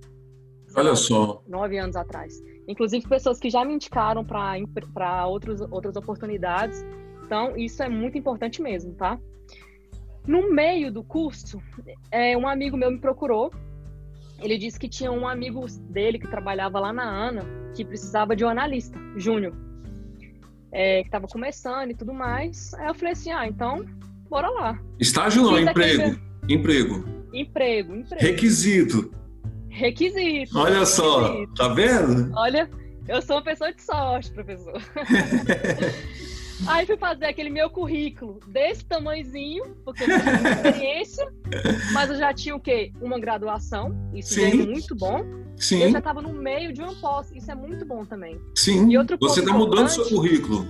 [0.76, 1.42] Olha só.
[1.48, 2.42] Nove anos atrás.
[2.68, 6.84] Inclusive pessoas que já me indicaram para outras oportunidades.
[7.26, 9.20] Então, isso é muito importante mesmo, tá?
[10.26, 11.62] No meio do curso,
[12.10, 13.52] é, um amigo meu me procurou.
[14.42, 18.46] Ele disse que tinha um amigo dele que trabalhava lá na ANA que precisava de
[18.46, 19.54] um analista, júnior,
[20.72, 22.74] é, que estava começando e tudo mais.
[22.76, 23.86] Aí eu falei assim: ah, então,
[24.30, 24.80] bora lá.
[25.00, 26.02] Estágio não, emprego.
[26.02, 26.20] Aquele...
[26.50, 27.06] Emprego.
[27.34, 28.22] Emprego, emprego.
[28.22, 29.23] Requisito.
[29.74, 30.58] Requisito.
[30.58, 31.02] Olha requisito.
[31.02, 32.32] só, tá vendo?
[32.36, 32.70] Olha,
[33.08, 34.80] eu sou uma pessoa de sorte, professor.
[36.68, 41.34] Aí fui fazer aquele meu currículo desse tamanhozinho, porque eu não tinha experiência,
[41.92, 42.92] mas eu já tinha o quê?
[43.02, 44.62] Uma graduação, isso Sim.
[44.62, 45.26] é muito bom.
[45.58, 45.82] Sim.
[45.82, 48.40] Eu já estava no meio de uma pós, isso é muito bom também.
[48.56, 50.66] Sim, e outro você está mudando seu currículo.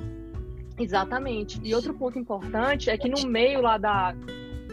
[0.80, 1.60] Exatamente.
[1.64, 4.16] E outro ponto importante é que no meio lá da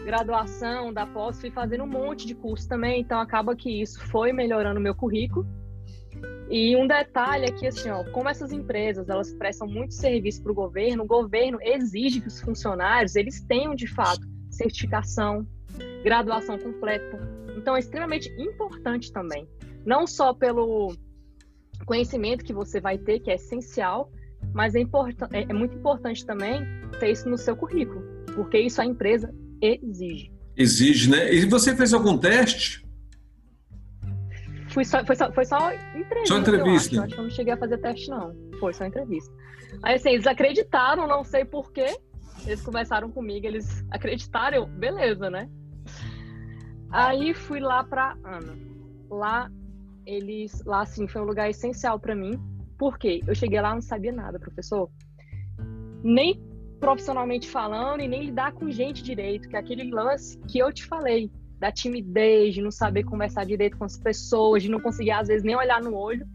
[0.03, 4.31] graduação, da pós, fui fazendo um monte de curso também, então acaba que isso foi
[4.31, 5.45] melhorando o meu currículo.
[6.49, 10.51] E um detalhe é que, assim, ó, como essas empresas, elas prestam muito serviço para
[10.51, 15.47] o governo, o governo exige que os funcionários, eles tenham, de fato, certificação,
[16.03, 17.19] graduação completa.
[17.55, 19.47] Então, é extremamente importante também.
[19.85, 20.93] Não só pelo
[21.85, 24.11] conhecimento que você vai ter, que é essencial,
[24.53, 26.61] mas é, é, é muito importante também
[26.99, 28.03] ter isso no seu currículo,
[28.35, 30.31] porque isso a empresa exige.
[30.55, 31.33] Exige, né?
[31.33, 32.85] E você fez algum teste?
[34.69, 36.27] Fui só, foi, só, foi só entrevista.
[36.27, 36.95] Só entrevista.
[36.95, 37.03] Eu acho.
[37.03, 38.33] eu acho que eu não cheguei a fazer teste, não.
[38.59, 39.33] Foi só entrevista.
[39.83, 41.97] Aí, assim, eles acreditaram, não sei porquê.
[42.45, 45.49] Eles começaram comigo, eles acreditaram, eu, beleza, né?
[46.89, 48.57] Aí fui lá pra Ana.
[49.09, 49.49] Lá,
[50.05, 52.39] eles, lá, assim, foi um lugar essencial para mim.
[52.77, 53.21] Por quê?
[53.27, 54.89] Eu cheguei lá não sabia nada, professor.
[56.03, 56.41] Nem
[56.81, 60.83] profissionalmente falando e nem lidar com gente direito, que é aquele lance que eu te
[60.83, 65.27] falei, da timidez, de não saber conversar direito com as pessoas, de não conseguir às
[65.27, 66.27] vezes nem olhar no olho.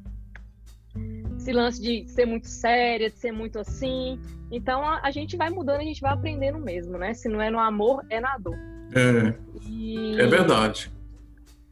[1.37, 4.21] Esse lance de ser muito séria, de ser muito assim.
[4.51, 7.13] Então a, a gente vai mudando, a gente vai aprendendo mesmo, né?
[7.13, 8.57] Se não é no amor, é na dor.
[8.95, 9.35] É.
[9.69, 10.93] E, é verdade.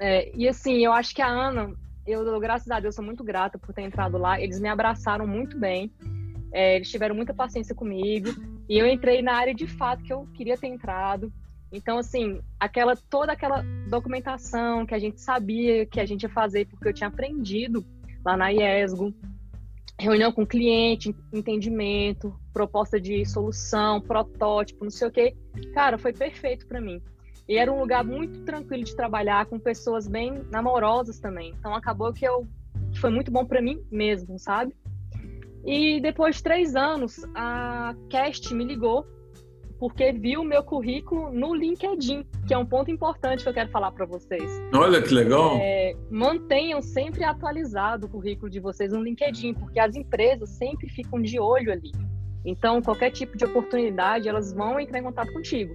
[0.00, 1.72] É, e assim, eu acho que a Ana,
[2.04, 4.40] eu, graças a Deus, sou muito grata por ter entrado lá.
[4.40, 5.92] Eles me abraçaram muito bem.
[6.52, 8.30] É, eles tiveram muita paciência comigo.
[8.68, 11.32] E eu entrei na área de fato que eu queria ter entrado.
[11.72, 16.66] Então, assim, aquela toda aquela documentação que a gente sabia que a gente ia fazer,
[16.66, 17.84] porque eu tinha aprendido
[18.24, 19.12] lá na IESGO,
[19.98, 25.36] reunião com cliente, entendimento, proposta de solução, protótipo, não sei o quê.
[25.72, 27.02] Cara, foi perfeito para mim.
[27.48, 31.54] E era um lugar muito tranquilo de trabalhar, com pessoas bem namorosas também.
[31.58, 32.46] Então acabou que eu
[33.00, 34.74] foi muito bom para mim mesmo, sabe?
[35.64, 39.06] E depois de três anos, a Cast me ligou
[39.78, 43.70] porque viu o meu currículo no LinkedIn, que é um ponto importante que eu quero
[43.70, 44.50] falar para vocês.
[44.72, 45.58] Olha que legal!
[45.60, 51.20] É, mantenham sempre atualizado o currículo de vocês no LinkedIn, porque as empresas sempre ficam
[51.20, 51.90] de olho ali.
[52.44, 55.74] Então, qualquer tipo de oportunidade, elas vão entrar em contato contigo.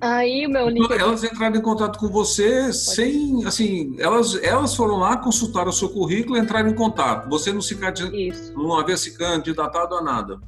[0.00, 0.90] Aí o meu link.
[0.92, 5.72] Elas entraram em contato com você Pode sem, assim, elas, elas foram lá, consultaram o
[5.72, 7.28] seu currículo e entraram em contato.
[7.28, 7.74] Você não se
[8.14, 8.52] Isso.
[8.54, 10.40] não havia se candidatado a nada.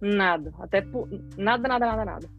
[0.00, 1.08] Nada, até por...
[1.36, 2.30] nada, nada, nada, nada.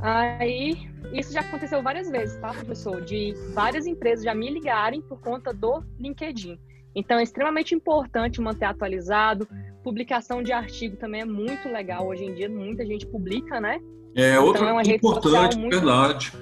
[0.00, 3.00] Aí, isso já aconteceu várias vezes, tá, professor?
[3.02, 6.58] De várias empresas já me ligarem por conta do LinkedIn.
[6.94, 9.46] Então, é extremamente importante manter atualizado,
[9.82, 13.80] Publicação de artigo também é muito legal hoje em dia, muita gente publica, né?
[14.14, 15.76] É, então, outra é importante, muito...
[15.76, 16.32] verdade.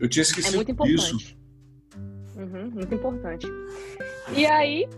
[0.00, 1.38] Eu tinha esquecido É muito importante.
[2.36, 3.46] Uhum, muito importante.
[4.36, 4.88] E aí,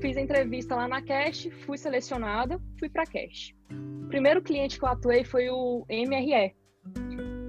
[0.00, 3.54] fiz a entrevista lá na Cash, fui selecionada, fui para Cash.
[4.04, 6.54] O primeiro cliente que eu atuei foi o MRE.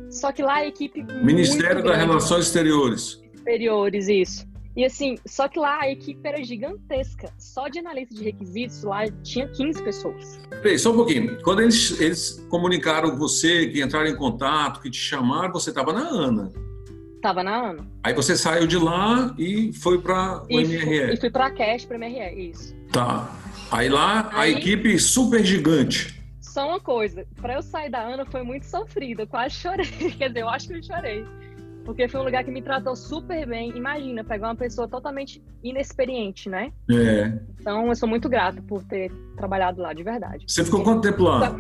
[0.10, 1.04] Só que lá a equipe.
[1.04, 3.22] Ministério das Relações Exteriores.
[3.34, 4.48] Exteriores, isso.
[4.78, 7.34] E assim, só que lá a equipe era gigantesca.
[7.40, 10.40] Só de analista de requisitos lá tinha 15 pessoas.
[10.62, 11.42] Peraí, só um pouquinho.
[11.42, 16.08] Quando eles, eles comunicaram você, que entraram em contato, que te chamaram, você estava na
[16.08, 16.54] ANA.
[17.16, 17.88] Estava na ANA.
[18.04, 20.78] Aí você saiu de lá e foi para o MRE.
[20.78, 22.76] Fui, e fui para a Cash, para o MRE, isso.
[22.94, 23.36] Tá.
[23.72, 26.24] Aí lá Aí, a equipe super gigante.
[26.40, 29.88] Só uma coisa, para eu sair da ANA foi muito sofrido, eu quase chorei.
[30.20, 31.26] Quer dizer, eu acho que eu chorei
[31.88, 33.72] porque foi um lugar que me tratou super bem.
[33.74, 36.74] Imagina, pegar uma pessoa totalmente inexperiente, né?
[36.92, 37.40] É.
[37.62, 40.44] Então, eu sou muito grata por ter trabalhado lá, de verdade.
[40.46, 41.58] Você ficou quanto tempo lá?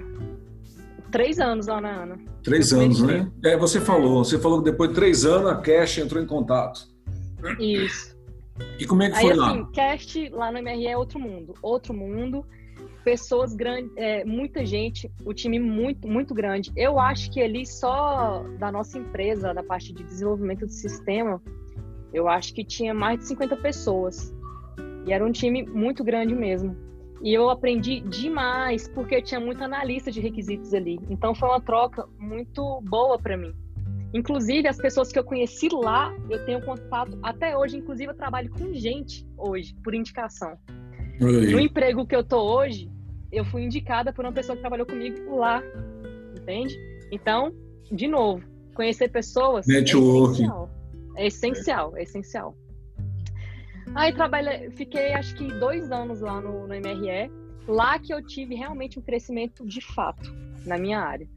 [1.10, 2.20] Três anos lá na Ana.
[2.44, 3.32] Três anos, né?
[3.42, 4.26] É, você falou.
[4.26, 6.82] Você falou que depois de três anos a Cash entrou em contato.
[7.58, 8.13] Isso.
[8.78, 9.52] E como é que foi Aí, lá?
[9.52, 11.54] Assim, Cast lá no MRE é outro mundo.
[11.62, 12.46] Outro mundo
[13.08, 16.74] pessoas grandes, é, muita gente, o time muito, muito grande.
[16.76, 21.41] Eu acho que ali só da nossa empresa, da parte de desenvolvimento do sistema,
[22.13, 24.36] eu acho que tinha mais de 50 pessoas.
[25.06, 26.76] E era um time muito grande mesmo.
[27.22, 31.00] E eu aprendi demais, porque tinha muito analista de requisitos ali.
[31.10, 33.54] Então foi uma troca muito boa para mim.
[34.13, 37.78] Inclusive, as pessoas que eu conheci lá, eu tenho contato até hoje.
[37.78, 40.58] Inclusive, eu trabalho com gente hoje, por indicação.
[41.20, 42.91] No emprego que eu tô hoje,
[43.32, 45.62] eu fui indicada por uma pessoa que trabalhou comigo lá,
[46.36, 46.76] entende?
[47.12, 47.54] Então,
[47.92, 50.42] de novo, conhecer pessoas é Network.
[50.42, 50.70] é essencial.
[51.16, 52.56] É essencial, é essencial.
[53.96, 57.32] Aí trabalhei, fiquei acho que dois anos lá no, no MRE,
[57.68, 60.34] lá que eu tive realmente um crescimento de fato
[60.66, 61.28] na minha área.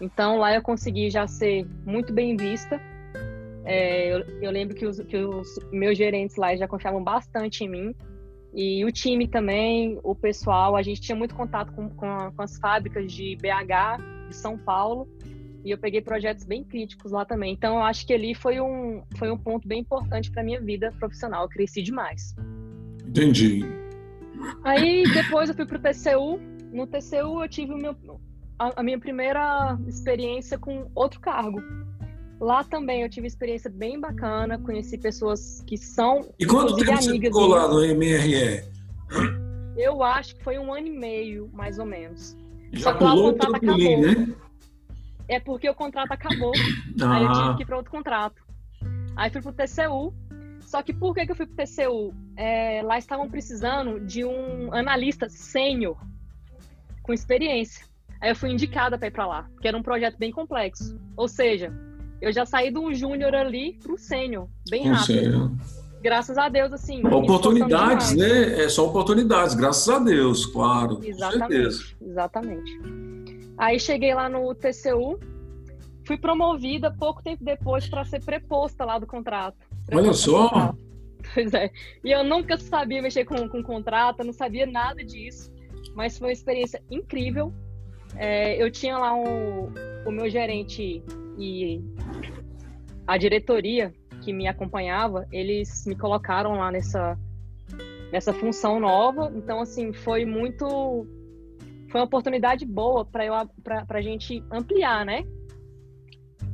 [0.00, 2.80] Então lá eu consegui já ser muito bem vista.
[3.64, 7.68] É, eu, eu, lembro que os, que os meus gerentes lá já confiavam bastante em
[7.68, 7.94] mim.
[8.52, 12.58] E o time também, o pessoal, a gente tinha muito contato com, com, com, as
[12.58, 15.08] fábricas de BH, de São Paulo,
[15.64, 17.52] e eu peguei projetos bem críticos lá também.
[17.52, 20.92] Então, eu acho que ali foi um, foi um ponto bem importante para minha vida
[20.98, 21.44] profissional.
[21.44, 22.34] Eu cresci demais.
[23.06, 23.60] Entendi.
[24.64, 26.40] Aí, depois eu fui para o TCU.
[26.72, 27.94] No TCU, eu tive meu,
[28.58, 31.60] a, a minha primeira experiência com outro cargo,
[32.40, 37.18] Lá também eu tive experiência bem bacana, conheci pessoas que são E quanto tempo você
[37.18, 38.64] ficou lá no MRE?
[39.76, 42.34] Eu acho que foi um ano e meio, mais ou menos.
[42.72, 44.00] Já Só que lá o contrato acabou.
[44.00, 44.34] Né?
[45.28, 46.52] É porque o contrato acabou.
[47.02, 47.12] Ah.
[47.16, 48.42] Aí eu tive que ir para outro contrato.
[49.16, 50.14] Aí fui pro TCU.
[50.62, 52.14] Só que por que, que eu fui pro TCU?
[52.36, 55.98] É, lá estavam precisando de um analista sênior
[57.02, 57.84] com experiência.
[58.20, 60.98] Aí eu fui indicada para ir para lá, que era um projeto bem complexo.
[61.16, 61.72] Ou seja,
[62.20, 65.06] eu já saí do júnior ali pro sênior, bem rápido.
[65.06, 65.50] Sênior.
[66.02, 67.06] Graças a Deus, assim.
[67.06, 68.62] Oportunidades, né?
[68.62, 71.00] É só oportunidades, graças a Deus, claro.
[71.02, 71.96] Exatamente.
[72.00, 72.80] Exatamente.
[73.58, 75.18] Aí cheguei lá no TCU,
[76.06, 79.58] fui promovida pouco tempo depois para ser preposta lá do contrato.
[79.92, 80.74] Olha só!
[81.34, 81.70] Pois é.
[82.02, 85.52] E eu nunca sabia mexer com, com contrato, não sabia nada disso.
[85.94, 87.52] Mas foi uma experiência incrível.
[88.16, 89.72] É, eu tinha lá um,
[90.06, 91.02] o meu gerente
[91.38, 91.82] e
[93.06, 97.18] a diretoria que me acompanhava, eles me colocaram lá nessa
[98.12, 99.32] nessa função nova.
[99.34, 101.06] Então, assim, foi muito
[101.90, 105.24] foi uma oportunidade boa para eu para a gente ampliar, né?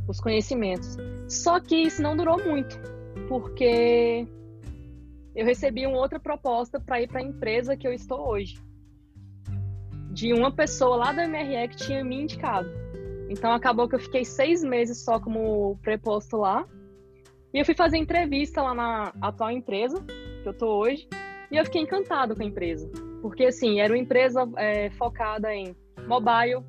[0.08, 0.96] Os conhecimentos.
[1.28, 2.78] Só que isso não durou muito,
[3.28, 4.26] porque
[5.34, 8.58] eu recebi uma outra proposta para ir para a empresa que eu estou hoje.
[10.10, 12.70] De uma pessoa lá da MRE que tinha me indicado.
[13.28, 16.66] Então acabou que eu fiquei seis meses só como preposto lá.
[17.52, 20.02] E eu fui fazer entrevista lá na atual empresa
[20.42, 21.08] que eu tô hoje.
[21.50, 22.90] E eu fiquei encantado com a empresa.
[23.22, 25.74] Porque, assim, era uma empresa é, focada em
[26.06, 26.62] mobile,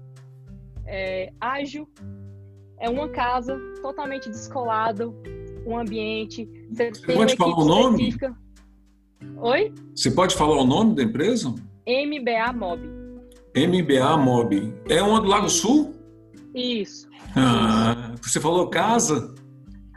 [0.85, 1.87] é, ágil,
[2.79, 5.07] é uma casa totalmente descolada,
[5.65, 6.49] um ambiente.
[6.71, 8.09] Você, Você pode falar o nome?
[8.09, 8.37] Específica.
[9.37, 9.73] Oi?
[9.95, 11.49] Você pode falar o nome da empresa?
[11.87, 12.81] MBA Mob.
[13.55, 14.73] MBA Mob.
[14.89, 15.96] É uma do Lago Sul?
[16.57, 17.07] Isso.
[17.35, 18.15] Ah.
[18.21, 19.35] Você falou casa?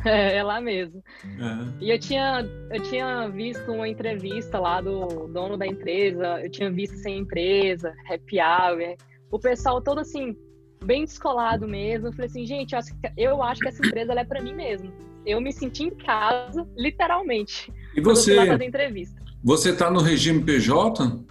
[0.05, 1.03] É, é lá mesmo.
[1.25, 1.85] É.
[1.85, 6.71] E eu tinha, eu tinha visto uma entrevista lá do dono da empresa, eu tinha
[6.71, 8.97] visto sem empresa, happy hour,
[9.31, 10.37] o pessoal todo assim,
[10.85, 12.09] bem descolado mesmo.
[12.09, 12.75] Eu falei assim, gente,
[13.17, 14.93] eu acho que essa empresa é para mim mesmo.
[15.25, 17.73] Eu me senti em casa, literalmente.
[17.95, 18.35] E você?
[18.35, 19.21] Fazer entrevista.
[19.43, 21.25] Você está no regime PJ?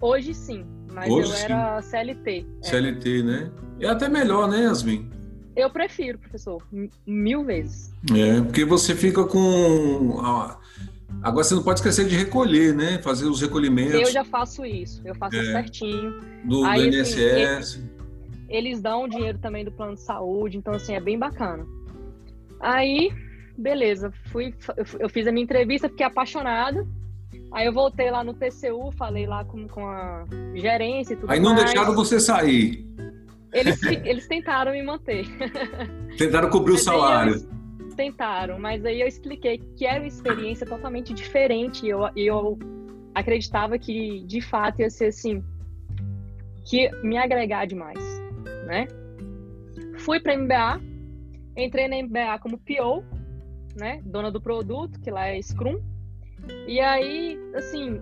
[0.00, 1.44] Hoje sim, mas Hoje, eu sim.
[1.44, 2.46] era CLT.
[2.62, 3.22] CLT, é.
[3.22, 3.50] né?
[3.80, 5.10] É até melhor, né, Yasmin?
[5.56, 6.62] Eu prefiro, professor,
[7.06, 7.92] mil vezes.
[8.14, 10.18] É, porque você fica com.
[11.22, 12.98] Agora você não pode esquecer de recolher, né?
[13.02, 14.00] Fazer os recolhimentos.
[14.00, 16.20] Eu já faço isso, eu faço é, certinho.
[16.44, 17.18] Do, Aí, do INSS.
[17.18, 17.90] Assim, eles,
[18.48, 21.66] eles dão dinheiro também do plano de saúde, então assim, é bem bacana.
[22.60, 23.10] Aí,
[23.56, 24.54] beleza, fui,
[24.98, 26.86] eu fiz a minha entrevista, fiquei apaixonada.
[27.52, 31.40] Aí eu voltei lá no TCU, falei lá com, com a gerência e tudo Aí
[31.40, 31.64] não mais.
[31.64, 32.86] deixaram você sair.
[33.52, 35.26] Eles, eles tentaram me manter.
[36.16, 37.34] Tentaram cobrir o salário.
[37.96, 41.84] Tentaram, mas aí eu expliquei que era uma experiência totalmente diferente.
[41.84, 42.58] E eu, eu
[43.14, 45.42] acreditava que, de fato, ia ser assim,
[46.64, 47.98] que me agregar demais,
[48.66, 48.86] né?
[49.98, 50.80] Fui para MBA,
[51.56, 53.04] entrei na MBA como PO,
[53.76, 54.00] né?
[54.04, 55.80] Dona do produto, que lá é Scrum.
[56.66, 58.00] E aí, assim,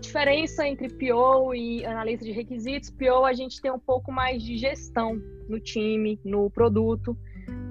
[0.00, 4.56] diferença entre PO e analista de requisitos, PO a gente tem um pouco mais de
[4.56, 7.16] gestão no time, no produto,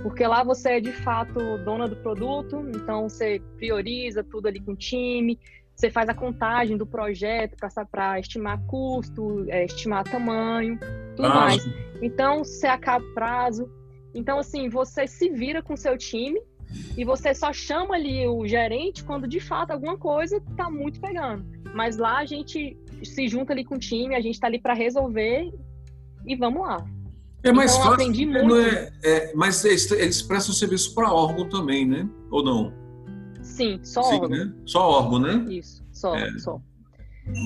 [0.01, 4.71] porque lá você é de fato dona do produto, então você prioriza tudo ali com
[4.71, 5.39] o time,
[5.75, 7.56] você faz a contagem do projeto
[7.91, 10.80] para estimar custo, é, estimar tamanho,
[11.15, 11.63] tudo mais.
[12.01, 13.71] Então você acaba prazo.
[14.13, 16.41] Então, assim, você se vira com o seu time
[16.97, 21.45] e você só chama ali o gerente quando de fato alguma coisa está muito pegando.
[21.73, 24.73] Mas lá a gente se junta ali com o time, a gente está ali para
[24.73, 25.53] resolver
[26.25, 26.86] e vamos lá.
[27.43, 28.47] É mais então, fácil, aprendi muito.
[28.47, 32.10] Não é, é, mas eles, eles prestam serviço para órgão também, né?
[32.32, 32.73] Ou não?
[33.41, 34.30] Sim, só Sim, órgão.
[34.30, 34.53] Né?
[34.65, 35.45] Só órgão, né?
[35.49, 36.38] Isso, só, é.
[36.39, 36.60] só.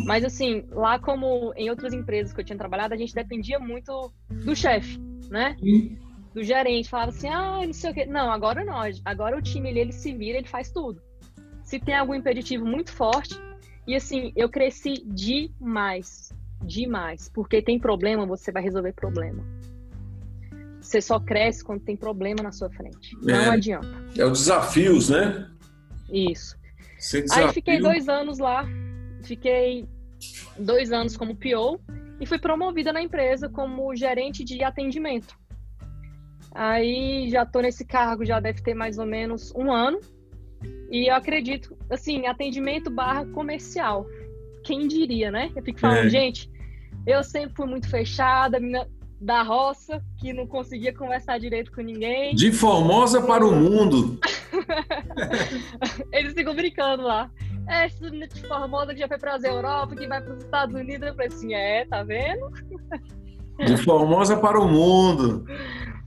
[0.05, 4.11] Mas assim, lá como em outras empresas que eu tinha trabalhado, a gente dependia muito
[4.29, 5.55] do chefe, né?
[5.59, 5.97] Sim.
[6.33, 8.05] Do gerente, falava assim, ah, não sei o quê.
[8.05, 8.77] Não, agora não.
[9.03, 11.01] Agora o time ele, ele se vira, ele faz tudo.
[11.63, 13.39] Se tem algum impeditivo muito forte,
[13.87, 16.31] e assim, eu cresci demais,
[16.63, 19.43] demais, porque tem problema, você vai resolver problema.
[20.79, 23.15] Você só cresce quando tem problema na sua frente.
[23.21, 23.87] Não é, adianta.
[24.17, 25.49] É o desafios, né?
[26.09, 26.55] Isso.
[27.31, 28.65] Aí fiquei dois anos lá,
[29.23, 29.87] fiquei
[30.57, 31.79] dois anos como PO
[32.19, 35.40] e fui promovida na empresa como gerente de atendimento.
[36.53, 39.99] Aí já tô nesse cargo, já deve ter mais ou menos um ano.
[40.91, 44.05] E eu acredito, assim, atendimento barra comercial.
[44.63, 45.49] Quem diria, né?
[45.55, 46.09] Eu fico falando, é.
[46.09, 46.51] gente,
[47.07, 48.59] eu sempre fui muito fechada,
[49.21, 52.35] da roça, que não conseguia conversar direito com ninguém.
[52.35, 54.19] De Formosa para o mundo.
[56.11, 57.29] Eles ficam brincando lá.
[57.67, 61.07] É, de Formosa que já foi para a Europa, que vai para os Estados Unidos.
[61.07, 62.51] Eu falei assim, é, tá vendo?
[63.59, 65.45] De Formosa para o mundo.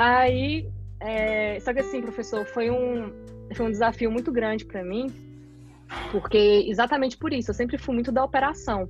[0.00, 1.58] Aí, é...
[1.58, 3.12] só que assim, professor, foi um,
[3.52, 5.08] foi um desafio muito grande para mim,
[6.12, 8.88] porque exatamente por isso, eu sempre fui muito da operação.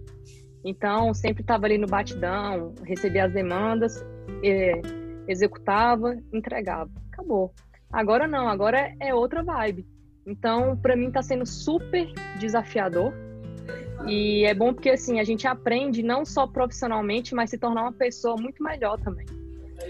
[0.63, 4.05] Então, sempre estava ali no batidão, recebia as demandas,
[5.27, 6.91] executava, entregava.
[7.11, 7.55] Acabou.
[7.91, 9.87] Agora não, agora é outra vibe.
[10.27, 13.15] Então, para mim está sendo super desafiador.
[14.07, 17.93] E é bom porque assim, a gente aprende não só profissionalmente, mas se tornar uma
[17.93, 19.27] pessoa muito melhor também.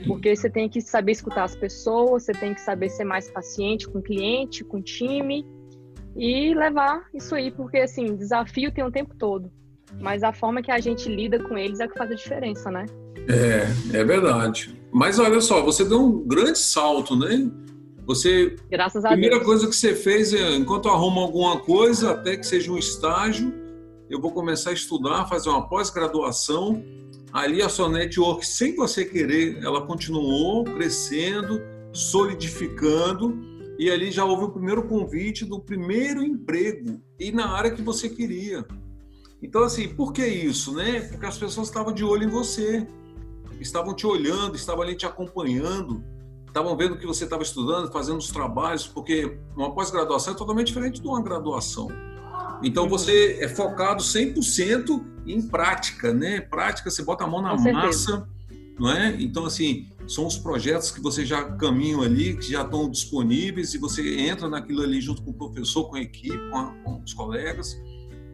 [0.06, 3.88] Porque você tem que saber escutar as pessoas, você tem que saber ser mais paciente
[3.88, 5.46] com o cliente, com o time
[6.16, 9.50] e levar isso aí, porque assim, desafio tem o tempo todo,
[10.00, 12.86] mas a forma que a gente lida com eles é que faz a diferença, né?
[13.28, 14.74] É, é verdade.
[14.92, 17.50] Mas olha só, você deu um grande salto, né?
[18.06, 19.46] Você, Graças a primeira Deus.
[19.46, 23.52] coisa que você fez é, enquanto arruma alguma coisa, até que seja um estágio,
[24.08, 26.82] eu vou começar a estudar, fazer uma pós-graduação
[27.32, 31.60] ali a sua network, sem você querer, ela continuou crescendo,
[31.92, 33.38] solidificando,
[33.78, 38.08] e ali já houve o primeiro convite do primeiro emprego e na área que você
[38.08, 38.66] queria.
[39.40, 41.00] Então, assim, por que isso, né?
[41.02, 42.86] Porque as pessoas estavam de olho em você,
[43.60, 46.02] estavam te olhando, estavam ali te acompanhando,
[46.46, 51.00] estavam vendo que você estava estudando, fazendo os trabalhos, porque uma pós-graduação é totalmente diferente
[51.00, 51.88] de uma graduação.
[52.64, 56.40] Então você é focado 100% em prática, né?
[56.40, 58.28] Prática, você bota a mão na Com massa, certeza.
[58.78, 59.16] não é?
[59.20, 63.78] Então assim, são os projetos que você já caminham ali, que já estão disponíveis e
[63.78, 67.12] você entra naquilo ali junto com o professor, com a equipe, com, a, com os
[67.14, 67.76] colegas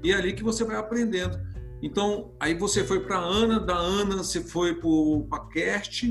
[0.04, 1.40] e é ali que você vai aprendendo.
[1.82, 6.04] Então, aí você foi para a Ana, da Ana você foi para o Paquest,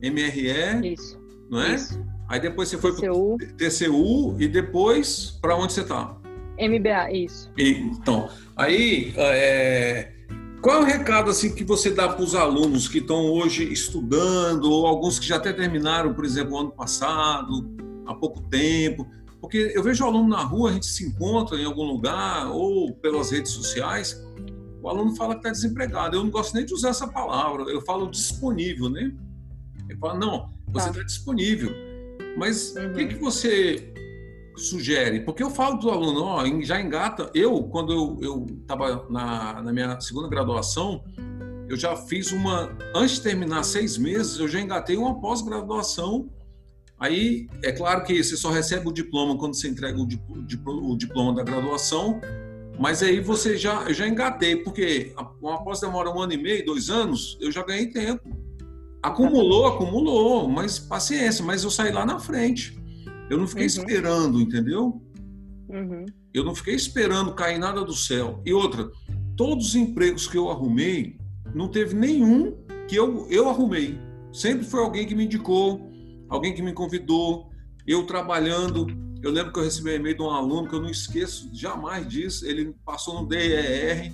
[0.00, 1.20] MRE, Isso.
[1.50, 1.74] não é?
[1.74, 2.00] Isso.
[2.28, 6.16] Aí depois você foi para o TCU e depois para onde você está?
[6.58, 7.50] MBA, isso.
[7.56, 10.12] Então, aí, é,
[10.60, 14.64] qual é o recado assim que você dá para os alunos que estão hoje estudando,
[14.64, 17.70] ou alguns que já até terminaram, por exemplo, ano passado,
[18.06, 19.06] há pouco tempo?
[19.40, 23.30] Porque eu vejo aluno na rua, a gente se encontra em algum lugar, ou pelas
[23.30, 24.20] redes sociais,
[24.82, 26.16] o aluno fala que está desempregado.
[26.16, 29.12] Eu não gosto nem de usar essa palavra, eu falo disponível, né?
[29.88, 31.72] Ele fala, não, você está tá disponível.
[32.36, 32.92] Mas o uhum.
[32.94, 33.92] que, que você
[34.58, 35.20] sugere?
[35.20, 37.30] Porque eu falo para o aluno, ó, já engata.
[37.34, 41.04] Eu, quando eu estava na, na minha segunda graduação,
[41.68, 42.76] eu já fiz uma.
[42.94, 46.28] Antes de terminar seis meses, eu já engatei uma pós-graduação.
[46.98, 51.44] Aí, é claro que você só recebe o diploma quando você entrega o, diploma da
[51.44, 52.20] graduação,
[52.76, 56.64] mas aí você já, eu já engatei, porque uma pós demora um ano e meio,
[56.64, 58.36] dois anos, eu já ganhei tempo.
[59.00, 62.77] Acumulou, acumulou, mas paciência, mas eu saí lá na frente.
[63.30, 63.68] Eu não fiquei uhum.
[63.68, 65.02] esperando, entendeu?
[65.68, 66.06] Uhum.
[66.32, 68.42] Eu não fiquei esperando cair nada do céu.
[68.44, 68.90] E outra,
[69.36, 71.18] todos os empregos que eu arrumei,
[71.54, 72.56] não teve nenhum
[72.86, 73.98] que eu, eu arrumei.
[74.32, 75.90] Sempre foi alguém que me indicou,
[76.28, 77.50] alguém que me convidou,
[77.86, 78.86] eu trabalhando.
[79.22, 82.06] Eu lembro que eu recebi um e-mail de um aluno que eu não esqueço jamais
[82.06, 82.46] disso.
[82.46, 84.12] Ele passou no DER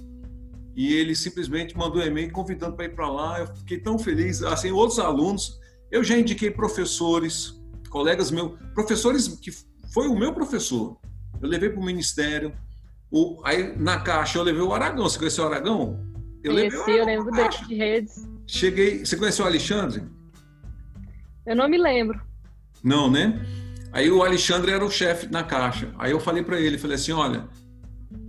[0.74, 3.40] e ele simplesmente mandou um e-mail convidando para ir para lá.
[3.40, 4.42] Eu fiquei tão feliz.
[4.42, 5.60] Assim, outros alunos,
[5.90, 7.60] eu já indiquei professores,
[7.94, 9.52] colegas meus, professores que
[9.92, 10.98] foi o meu professor.
[11.40, 12.52] Eu levei para o ministério.
[13.08, 15.08] O, aí na caixa eu levei o Aragão.
[15.08, 16.04] Você conheceu o Aragão?
[16.42, 18.28] Eu Conheci, levei, eu lembro dele de redes.
[18.48, 19.06] Cheguei.
[19.06, 20.02] Você conheceu o Alexandre?
[21.46, 22.20] Eu não me lembro.
[22.82, 23.40] Não, né?
[23.92, 25.94] Aí o Alexandre era o chefe na caixa.
[25.96, 27.48] Aí eu falei para ele, falei assim, olha,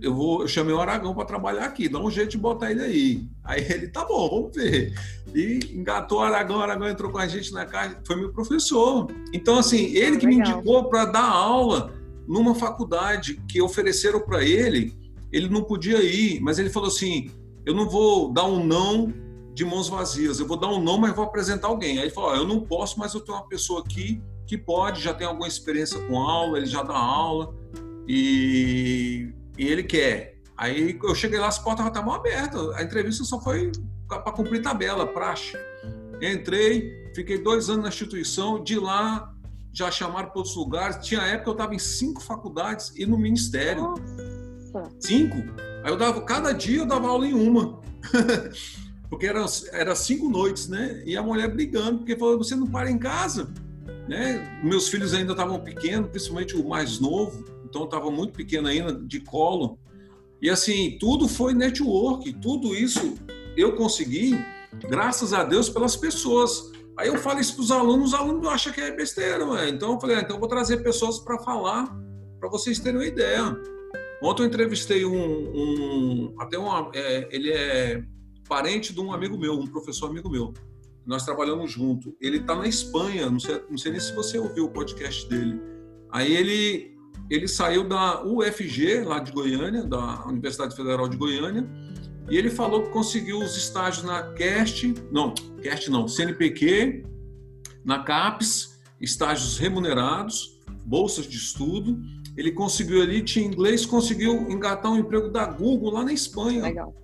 [0.00, 2.82] eu vou, eu chamei o Aragão para trabalhar aqui, dá um jeito de botar ele
[2.82, 3.28] aí.
[3.44, 4.94] Aí ele, tá bom, vamos ver.
[5.34, 9.08] E engatou o Aragão, o Aragão entrou com a gente na casa, foi meu professor.
[9.32, 10.46] Então, assim, ele que Legal.
[10.46, 11.92] me indicou para dar aula
[12.26, 14.94] numa faculdade que ofereceram para ele,
[15.32, 17.30] ele não podia ir, mas ele falou assim:
[17.64, 19.12] eu não vou dar um não
[19.54, 21.98] de mãos vazias, eu vou dar um não, mas vou apresentar alguém.
[21.98, 25.12] Aí ele falou: eu não posso, mas eu tenho uma pessoa aqui que pode, já
[25.12, 27.54] tem alguma experiência com aula, ele já dá aula.
[28.08, 30.36] E e ele quer.
[30.56, 32.74] Aí eu cheguei lá, as portas estavam abertas.
[32.76, 33.70] A entrevista só foi
[34.08, 35.52] para cumprir tabela, praxe.
[36.20, 39.32] Entrei, fiquei dois anos na instituição, de lá
[39.72, 41.04] já chamaram para outros lugares.
[41.06, 43.82] Tinha época que eu estava em cinco faculdades e no ministério.
[43.82, 44.90] Nossa.
[44.98, 45.36] Cinco.
[45.84, 47.82] Aí eu dava, cada dia eu dava aula em uma.
[49.10, 51.02] porque eram era cinco noites, né?
[51.04, 53.52] E a mulher brigando, porque falou: você não para em casa.
[54.08, 54.60] Né?
[54.62, 59.20] Meus filhos ainda estavam pequenos, principalmente o mais novo então estava muito pequeno ainda, de
[59.20, 59.78] colo.
[60.40, 63.14] E assim, tudo foi network, tudo isso
[63.56, 64.38] eu consegui,
[64.88, 66.72] graças a Deus, pelas pessoas.
[66.96, 69.68] Aí eu falo isso para os alunos, os alunos acham que é besteira, ué.
[69.68, 71.94] então eu falei, ah, então eu vou trazer pessoas para falar,
[72.38, 73.54] para vocês terem uma ideia.
[74.22, 78.02] Ontem eu entrevistei um, um até um, é, ele é
[78.48, 80.54] parente de um amigo meu, um professor amigo meu.
[81.04, 82.16] Nós trabalhamos junto.
[82.20, 85.60] Ele está na Espanha, não sei, não sei nem se você ouviu o podcast dele.
[86.10, 86.95] Aí ele
[87.28, 91.68] ele saiu da UFG, lá de Goiânia, da Universidade Federal de Goiânia,
[92.28, 97.04] e ele falou que conseguiu os estágios na CAST, não, CAST não, CNPq,
[97.84, 102.00] na CAPES, estágios remunerados, bolsas de estudo.
[102.36, 106.62] Ele conseguiu ali, tinha inglês, conseguiu engatar um emprego da Google lá na Espanha.
[106.62, 106.94] Legal.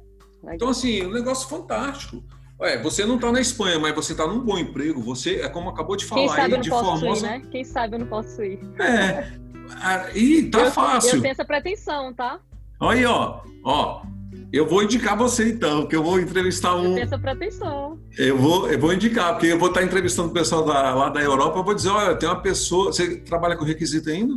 [0.43, 0.55] Legal.
[0.57, 2.23] Então, assim, um negócio fantástico.
[2.61, 5.01] Ué, você não está na Espanha, mas você está num bom emprego.
[5.03, 7.27] Você, é como acabou de falar Quem sabe aí, de Formosa.
[7.27, 7.43] Ir, né?
[7.51, 8.59] Quem sabe eu não posso ir.
[8.79, 9.33] É,
[9.81, 11.16] Aí tá eu, fácil.
[11.16, 12.41] Eu tenho essa pretensão, tá?
[12.81, 13.41] Olha aí, ó.
[13.64, 14.03] Ó,
[14.53, 16.99] eu vou indicar você então, que eu vou entrevistar um.
[16.99, 17.99] Eu essa pretensão.
[18.18, 21.23] Eu vou, eu vou indicar, porque eu vou estar entrevistando o pessoal da, lá da
[21.23, 21.59] Europa.
[21.59, 22.93] Eu vou dizer: olha, tem uma pessoa.
[22.93, 24.35] Você trabalha com requisito ainda?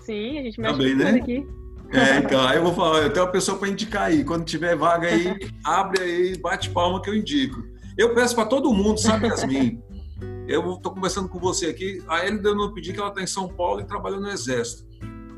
[0.00, 1.18] Sim, a gente mexe Também, tá né?
[1.18, 1.46] aqui.
[1.92, 4.22] É, então, aí eu vou falar: eu tenho uma pessoa para indicar aí.
[4.22, 7.60] Quando tiver vaga aí, abre aí, bate palma que eu indico.
[7.98, 9.82] Eu peço para todo mundo, sabe, Yasmin?
[10.50, 13.26] Eu estou conversando com você aqui, a Elida eu não pedi que ela está em
[13.26, 14.84] São Paulo e trabalha no Exército.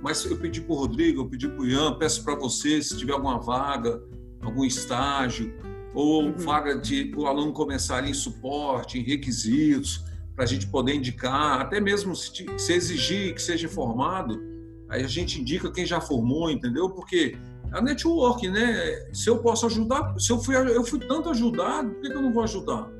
[0.02, 2.96] Mas eu pedi para o Rodrigo, eu pedi para o Ian, peço para você, se
[2.96, 4.02] tiver alguma vaga,
[4.40, 5.52] algum estágio,
[5.92, 6.32] ou uhum.
[6.38, 10.02] vaga de o aluno começar em suporte, em requisitos,
[10.34, 14.42] para a gente poder indicar, até mesmo se, se exigir que seja formado,
[14.88, 16.88] aí a gente indica quem já formou, entendeu?
[16.88, 17.36] Porque
[17.70, 19.10] a network, né?
[19.12, 22.22] Se eu posso ajudar, se eu fui, eu fui tanto ajudado, por que, que eu
[22.22, 22.90] não vou ajudar?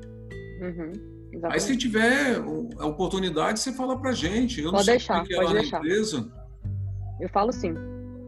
[0.61, 1.12] Uhum.
[1.33, 1.53] Exatamente.
[1.53, 2.37] Aí se tiver
[2.77, 4.61] a oportunidade, você fala pra gente.
[4.61, 5.79] Eu pode deixar, é pode deixar.
[5.79, 6.31] empresa.
[7.19, 7.73] Eu falo sim.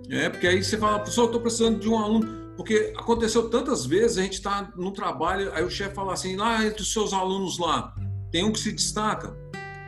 [0.10, 2.46] É, porque aí você fala, professor, eu estou precisando de um aluno.
[2.58, 6.66] Porque aconteceu tantas vezes, a gente está no trabalho, aí o chefe fala assim, lá
[6.66, 7.94] entre os seus alunos lá,
[8.32, 9.36] tem um que se destaca,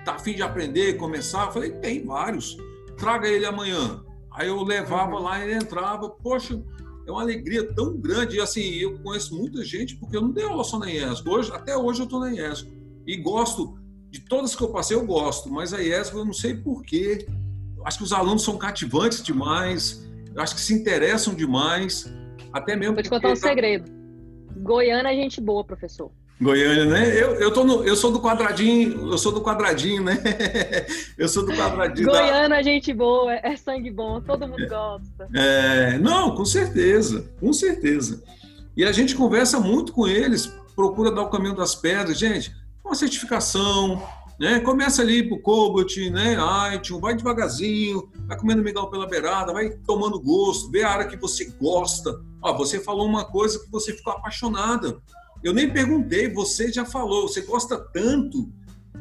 [0.03, 1.45] tá afim de aprender, começar?
[1.45, 2.57] Eu falei, tem vários.
[2.97, 4.03] Traga ele amanhã.
[4.31, 5.23] Aí eu levava uhum.
[5.23, 6.61] lá, ele entrava, poxa,
[7.07, 8.35] é uma alegria tão grande.
[8.35, 11.29] E assim, eu conheço muita gente, porque eu não dei aula só na IESCO.
[11.29, 12.76] Hoje, até hoje eu estou na IESCO.
[13.07, 13.79] E gosto,
[14.11, 17.25] de todas que eu passei, eu gosto, mas a IESB eu não sei porquê.
[17.85, 20.05] Acho que os alunos são cativantes demais,
[20.35, 22.13] acho que se interessam demais.
[22.51, 22.95] Até mesmo.
[22.95, 23.47] Vou te contar um tá...
[23.47, 23.89] segredo.
[24.57, 26.11] Goiânia é gente boa, professor.
[26.39, 27.09] Goiânia, né?
[27.09, 30.21] Eu, eu, tô no, eu sou do quadradinho, eu sou do quadradinho, né?
[31.17, 32.07] eu sou do quadradinho.
[32.07, 32.59] Goiânia, da...
[32.59, 35.27] É gente boa, é sangue bom, todo mundo gosta.
[35.33, 38.23] É, não, com certeza, com certeza.
[38.75, 40.45] E a gente conversa muito com eles,
[40.75, 42.19] procura dar o caminho das pedras.
[42.19, 42.51] Gente,
[42.87, 44.01] uma certificação,
[44.39, 44.59] né?
[44.59, 46.37] Começa ali pro Cobalt, né?
[46.75, 51.17] iTunes, vai devagarzinho, vai comendo migão pela beirada, vai tomando gosto, vê a área que
[51.17, 52.21] você gosta.
[52.41, 55.01] Ó, você falou uma coisa que você ficou apaixonada.
[55.43, 58.51] Eu nem perguntei, você já falou, você gosta tanto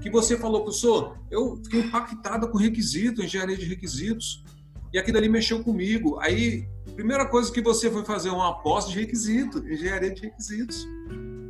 [0.01, 4.45] que você falou, professor, eu fiquei impactada com requisito, engenharia de requisitos,
[4.93, 6.19] e aquilo ali mexeu comigo.
[6.21, 10.85] Aí, primeira coisa que você foi fazer uma pós de requisito, engenharia de requisitos.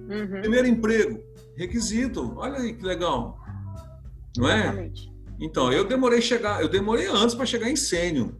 [0.08, 0.40] Uhum.
[0.40, 1.20] Primeiro emprego,
[1.56, 2.34] requisito.
[2.36, 3.38] Olha aí que legal.
[4.36, 4.60] Não é?
[4.60, 5.12] Exatamente.
[5.40, 8.32] Então, eu demorei chegar, eu demorei antes para chegar em sênior.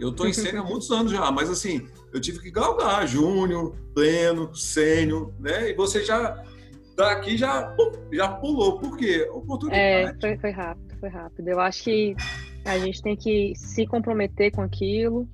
[0.00, 3.74] Eu estou em sênior há muitos anos já, mas assim, eu tive que galgar júnior,
[3.94, 5.70] pleno, sênior, né?
[5.70, 6.42] E você já
[6.96, 7.74] daqui já
[8.12, 8.78] já pulou.
[8.78, 9.28] Por quê?
[9.32, 9.80] Oportunidade.
[9.82, 11.48] É, foi, foi rápido, foi rápido.
[11.48, 12.16] Eu acho que
[12.64, 15.28] a gente tem que se comprometer com aquilo,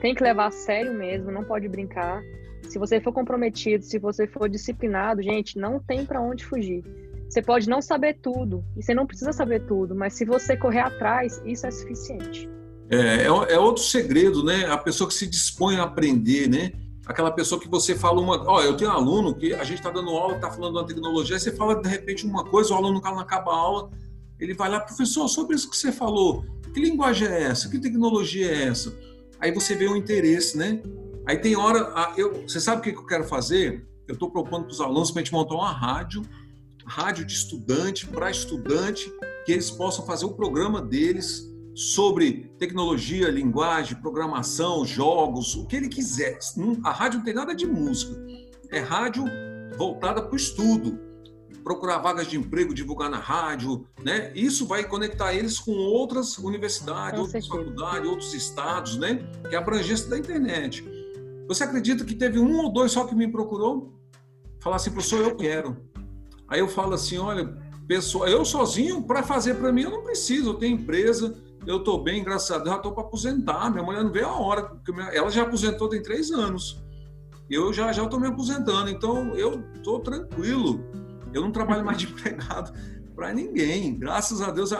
[0.00, 2.22] tem que levar a sério mesmo, não pode brincar.
[2.68, 6.82] Se você for comprometido, se você for disciplinado, gente, não tem para onde fugir.
[7.28, 10.80] Você pode não saber tudo, e você não precisa saber tudo, mas se você correr
[10.80, 12.48] atrás, isso é suficiente.
[12.90, 14.66] É, é, é, outro segredo, né?
[14.66, 16.72] A pessoa que se dispõe a aprender, né?
[17.06, 18.42] Aquela pessoa que você fala uma.
[18.48, 21.38] Ó, eu tenho um aluno que a gente está dando aula, está falando uma tecnologia,
[21.38, 23.90] você fala de repente uma coisa, o aluno não acaba a aula,
[24.38, 27.68] ele vai lá, professor, sobre isso que você falou, que linguagem é essa?
[27.68, 28.96] Que tecnologia é essa?
[29.40, 30.80] Aí você vê o interesse, né?
[31.26, 32.12] Aí tem hora.
[32.16, 33.86] Eu, você sabe o que eu quero fazer?
[34.06, 36.22] Eu estou propondo para os alunos para a gente montar uma rádio,
[36.86, 39.10] rádio de estudante, para estudante,
[39.46, 45.88] que eles possam fazer o programa deles sobre tecnologia, linguagem, programação, jogos, o que ele
[45.88, 46.38] quiser.
[46.84, 48.14] A rádio não tem nada de música,
[48.70, 49.24] é rádio
[49.76, 51.00] voltada para o estudo.
[51.64, 54.30] Procurar vagas de emprego, divulgar na rádio, né?
[54.34, 59.26] Isso vai conectar eles com outras universidades, com outras faculdades, outros estados, né?
[59.48, 60.84] Que é a abrangência da internet.
[61.48, 63.92] Você acredita que teve um ou dois só que me procurou?
[64.60, 65.76] Falar assim, professor, eu quero.
[66.48, 70.50] Aí eu falo assim, olha, pessoal, eu sozinho para fazer para mim eu não preciso,
[70.50, 71.36] eu tenho empresa,
[71.66, 73.70] eu estou bem, graças a Deus, já estou para aposentar.
[73.70, 76.82] Minha mulher não vê a hora, porque ela já aposentou tem três anos.
[77.48, 80.82] Eu já já estou me aposentando, então eu estou tranquilo.
[81.32, 82.72] Eu não trabalho mais de empregado
[83.14, 83.98] para ninguém.
[83.98, 84.70] Graças a Deus,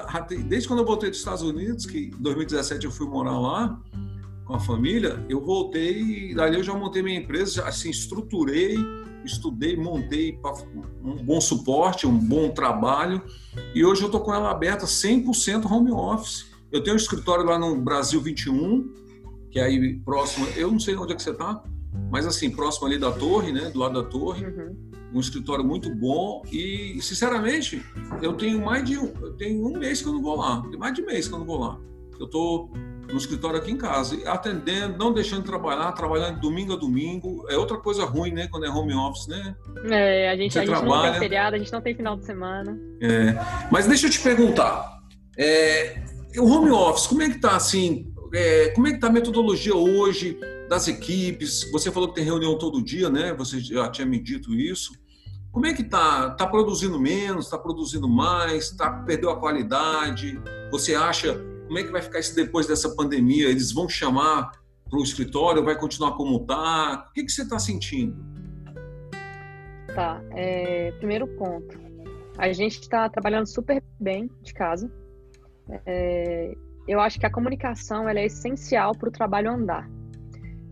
[0.46, 3.80] desde quando eu voltei dos Estados Unidos, que em 2017 eu fui morar lá
[4.44, 8.76] com a família, eu voltei dali eu já montei minha empresa, assim, estruturei,
[9.24, 10.38] estudei, montei
[11.02, 13.22] um bom suporte, um bom trabalho,
[13.74, 16.52] e hoje eu estou com ela aberta 100% home office.
[16.70, 18.92] Eu tenho um escritório lá no Brasil 21,
[19.50, 21.62] que é aí próximo, eu não sei onde é que você está,
[22.10, 24.44] mas assim, próximo ali da torre, né, do lado da torre.
[24.44, 24.76] Uhum.
[25.14, 27.80] Um escritório muito bom e, sinceramente,
[28.20, 30.78] eu tenho mais de um, eu tenho um mês que eu não vou lá, tem
[30.78, 31.78] mais de um mês que eu não vou lá.
[32.18, 32.72] Eu estou
[33.10, 37.46] no escritório aqui em casa, atendendo, não deixando de trabalhar, trabalhando domingo a domingo.
[37.48, 38.48] É outra coisa ruim, né?
[38.48, 39.54] Quando é home office, né?
[39.90, 42.78] É, a gente, a gente não tem feriado, a gente não tem final de semana.
[43.00, 43.36] É,
[43.70, 45.00] mas deixa eu te perguntar.
[45.36, 46.02] É,
[46.38, 48.12] o home office, como é que está assim?
[48.32, 50.38] É, como é que está a metodologia hoje
[50.68, 51.70] das equipes?
[51.70, 53.32] Você falou que tem reunião todo dia, né?
[53.34, 54.92] Você já tinha me dito isso.
[55.52, 56.30] Como é que está?
[56.32, 57.44] Está produzindo menos?
[57.44, 58.70] Está produzindo mais?
[58.70, 60.40] Tá, perdeu a qualidade?
[60.72, 61.40] Você acha?
[61.66, 63.48] Como é que vai ficar isso depois dessa pandemia?
[63.48, 64.50] Eles vão chamar
[64.88, 65.64] para o escritório?
[65.64, 67.06] Vai continuar como está?
[67.08, 68.16] O que, que você está sentindo?
[69.94, 70.22] Tá.
[70.32, 71.78] É, primeiro ponto.
[72.36, 74.92] A gente está trabalhando super bem de casa.
[75.86, 76.54] É,
[76.86, 79.88] eu acho que a comunicação ela é essencial para o trabalho andar.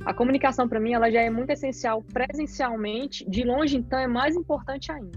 [0.05, 4.35] A comunicação, para mim, ela já é muito essencial presencialmente, de longe, então, é mais
[4.35, 5.17] importante ainda.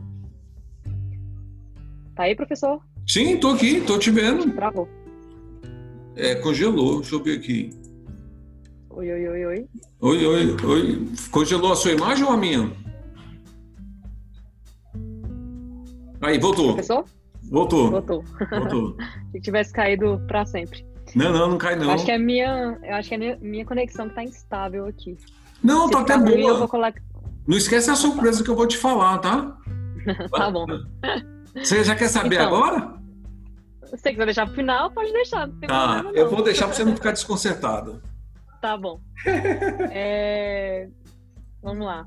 [2.15, 2.79] Tá aí, professor?
[3.07, 4.51] Sim, tô aqui, tô te vendo.
[4.53, 4.87] Travou.
[6.15, 7.69] É, congelou, deixa eu ver aqui.
[8.89, 9.67] Oi, oi, oi, oi.
[9.99, 11.09] Oi, oi, oi.
[11.29, 12.71] Congelou a sua imagem ou a minha?
[16.21, 16.67] Aí, voltou.
[16.67, 17.03] Professor?
[17.51, 17.91] Voltou.
[17.91, 18.23] Voltou.
[18.49, 18.97] Voltou.
[19.33, 20.85] Se tivesse caído para sempre.
[21.13, 21.91] Não, não, não cai não.
[21.91, 25.17] acho que é minha, eu acho que é a minha, conexão que tá instável aqui.
[25.61, 26.67] Não, Se tá até boa.
[26.67, 27.01] Colocar...
[27.45, 29.57] Não esquece a surpresa que eu vou te falar, tá?
[30.31, 30.65] tá bom.
[31.55, 32.95] Você já quer saber então, agora?
[33.85, 35.47] Se você quiser deixar pro final, pode deixar.
[35.47, 38.01] tá, problema, eu vou deixar para você não ficar desconcertado.
[38.61, 38.99] Tá bom.
[39.91, 40.89] É...
[41.61, 42.03] Vamos lá.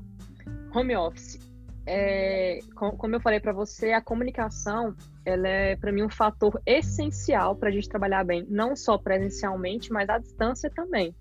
[0.75, 1.39] Home office.
[1.85, 2.59] É...
[2.75, 4.93] Como eu falei para você, a comunicação
[5.25, 9.91] ela é para mim um fator essencial para a gente trabalhar bem, não só presencialmente,
[9.91, 11.15] mas à distância também.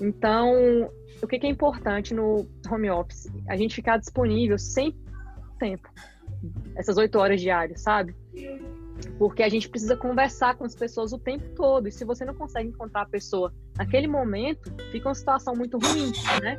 [0.00, 0.90] Então,
[1.22, 3.28] o que, que é importante no home office?
[3.48, 4.94] A gente ficar disponível sem
[5.58, 5.88] tempo,
[6.74, 8.14] essas oito horas diárias, sabe?
[9.18, 11.88] Porque a gente precisa conversar com as pessoas o tempo todo.
[11.88, 16.12] E se você não consegue encontrar a pessoa naquele momento, fica uma situação muito ruim,
[16.42, 16.58] né?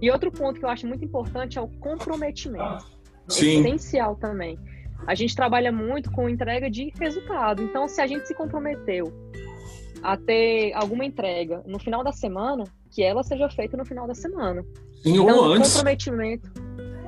[0.00, 2.84] E outro ponto que eu acho muito importante é o comprometimento.
[3.28, 3.60] Sim.
[3.60, 4.58] Essencial também.
[5.06, 7.62] A gente trabalha muito com entrega de resultado.
[7.62, 9.12] Então, se a gente se comprometeu
[10.02, 14.14] a ter alguma entrega no final da semana, que ela seja feita no final da
[14.14, 14.64] semana.
[15.02, 15.72] Sim, então, ou antes.
[15.72, 16.50] comprometimento.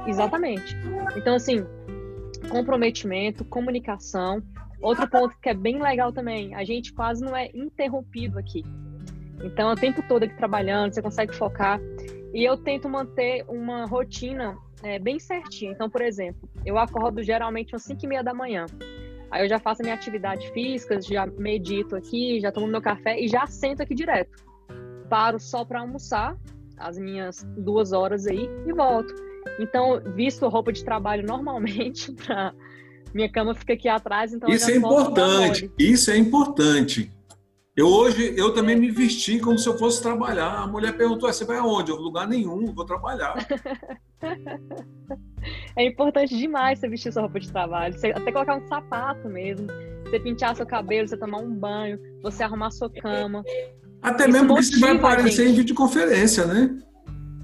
[0.06, 0.76] Exatamente.
[1.16, 1.64] Então, assim,
[2.48, 4.42] comprometimento, comunicação.
[4.80, 8.64] Outro ponto que é bem legal também, a gente quase não é interrompido aqui.
[9.42, 11.80] Então, é o tempo todo aqui trabalhando, você consegue focar.
[12.34, 15.72] E eu tento manter uma rotina é, bem certinha.
[15.72, 18.66] Então, por exemplo, eu acordo geralmente às 5 e meia da manhã.
[19.30, 23.20] Aí eu já faço a minha atividade física, já medito aqui, já tomo meu café
[23.20, 24.42] e já sento aqui direto.
[25.08, 26.36] Paro só para almoçar,
[26.76, 29.27] as minhas duas horas aí, e volto.
[29.58, 32.52] Então, visto roupa de trabalho normalmente, pra...
[33.14, 37.10] minha cama fica aqui atrás, então Isso é importante, isso é importante.
[37.78, 40.62] Eu hoje, eu também me vesti como se eu fosse trabalhar.
[40.62, 41.92] A mulher perguntou, você vai aonde?
[41.92, 43.36] Eu, lugar nenhum, vou trabalhar.
[45.76, 47.96] é importante demais você vestir sua roupa de trabalho.
[47.96, 49.68] Você até colocar um sapato mesmo.
[50.02, 53.44] Você pintar seu cabelo, você tomar um banho, você arrumar sua cama.
[54.02, 56.76] Até Isso mesmo que você vai aparecer em videoconferência, né?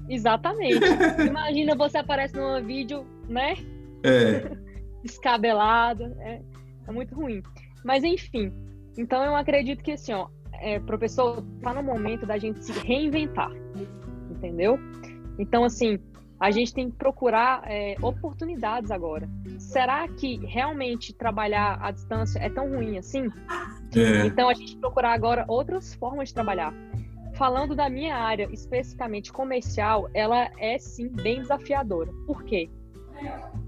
[0.09, 0.79] Exatamente.
[1.27, 3.55] Imagina você aparece num vídeo, né?
[4.03, 4.51] É.
[5.03, 6.03] Descabelado.
[6.19, 6.41] É,
[6.87, 7.41] é muito ruim.
[7.83, 8.51] Mas enfim,
[8.97, 13.51] então eu acredito que assim, ó, é, professor, tá no momento da gente se reinventar,
[14.31, 14.79] entendeu?
[15.37, 15.99] Então assim,
[16.39, 19.29] a gente tem que procurar é, oportunidades agora.
[19.59, 23.29] Será que realmente trabalhar à distância é tão ruim assim?
[23.95, 24.25] É.
[24.25, 26.73] Então a gente procurar agora outras formas de trabalhar.
[27.35, 32.11] Falando da minha área especificamente comercial, ela é sim bem desafiadora.
[32.25, 32.69] Por quê?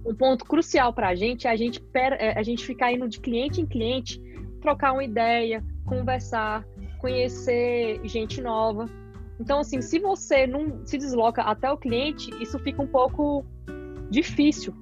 [0.05, 3.19] Um ponto crucial para a gente é a gente, é, a gente ficar indo de
[3.19, 4.21] cliente em cliente
[4.61, 6.65] trocar uma ideia, conversar,
[6.99, 8.85] conhecer gente nova.
[9.39, 13.45] Então, assim, se você não se desloca até o cliente, isso fica um pouco
[14.09, 14.73] difícil.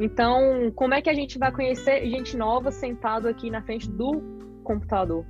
[0.00, 4.22] Então, como é que a gente vai conhecer gente nova sentado aqui na frente do
[4.64, 5.24] computador?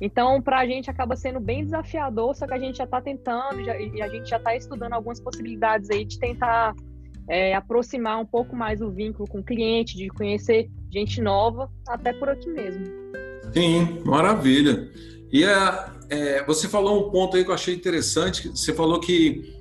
[0.00, 3.64] Então, para a gente acaba sendo bem desafiador, só que a gente já está tentando
[3.64, 6.74] já, e a gente já está estudando algumas possibilidades aí de tentar
[7.28, 12.12] é, aproximar um pouco mais o vínculo com o cliente, de conhecer gente nova, até
[12.12, 12.84] por aqui mesmo.
[13.52, 14.90] Sim, maravilha.
[15.32, 18.48] E a, é, você falou um ponto aí que eu achei interessante.
[18.48, 19.54] Você falou que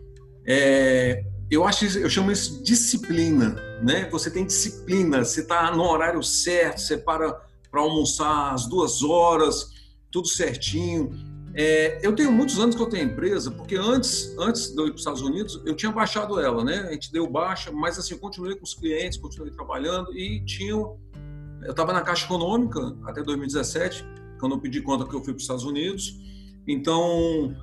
[0.45, 4.07] é, eu acho, eu chamo isso de disciplina, né?
[4.11, 5.23] Você tem disciplina.
[5.23, 6.81] Você está no horário certo.
[6.81, 7.41] Você para
[7.75, 9.69] para almoçar às duas horas,
[10.15, 11.11] tudo certinho.
[11.53, 14.91] É, eu tenho muitos anos que eu tenho empresa, porque antes, antes de eu ir
[14.91, 16.85] para os Estados Unidos, eu tinha baixado ela, né?
[16.87, 20.97] A gente deu baixa, mas assim, continuei com os clientes, continuei trabalhando e tinham
[21.63, 24.05] eu estava na Caixa Econômica até 2017,
[24.39, 26.15] quando eu pedi conta que eu fui para os Estados Unidos.
[26.67, 27.55] Então,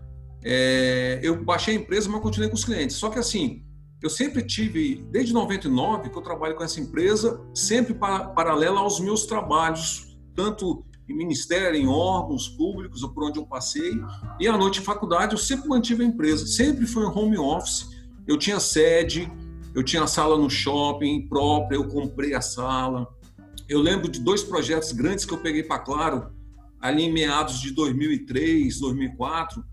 [0.45, 2.97] é, eu baixei a empresa, mas continuei com os clientes.
[2.97, 3.63] Só que assim,
[4.03, 8.99] eu sempre tive, desde 99 que eu trabalho com essa empresa, sempre para, paralela aos
[8.99, 13.93] meus trabalhos, tanto em ministério, em órgãos públicos, ou por onde eu passei,
[14.41, 17.89] e à noite em faculdade eu sempre mantive a empresa, sempre foi um home office,
[18.27, 19.31] eu tinha sede,
[19.75, 23.07] eu tinha sala no shopping própria, eu comprei a sala,
[23.69, 26.33] eu lembro de dois projetos grandes que eu peguei para Claro,
[26.81, 29.65] ali em meados de 2003, 2004,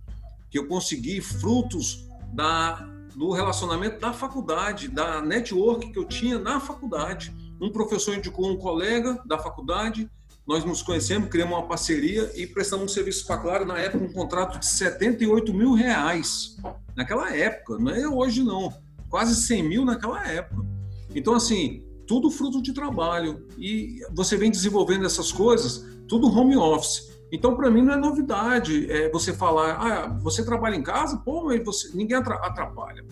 [0.49, 6.59] que eu consegui frutos da, do relacionamento da faculdade, da network que eu tinha na
[6.59, 7.35] faculdade.
[7.59, 10.09] Um professor indicou um colega da faculdade,
[10.49, 14.11] nós nos conhecemos, criamos uma parceria e prestamos um serviço para Claro, na época, um
[14.11, 16.57] contrato de 78 mil reais.
[16.95, 18.73] Naquela época, não é hoje não.
[19.11, 20.65] Quase 100 mil naquela época.
[21.13, 23.45] Então, assim, tudo fruto de trabalho.
[23.59, 27.07] E você vem desenvolvendo essas coisas, tudo home office.
[27.31, 31.17] Então, para mim, não é novidade é, você falar, ah, você trabalha em casa?
[31.17, 33.05] Pô, você, ninguém atrapalha.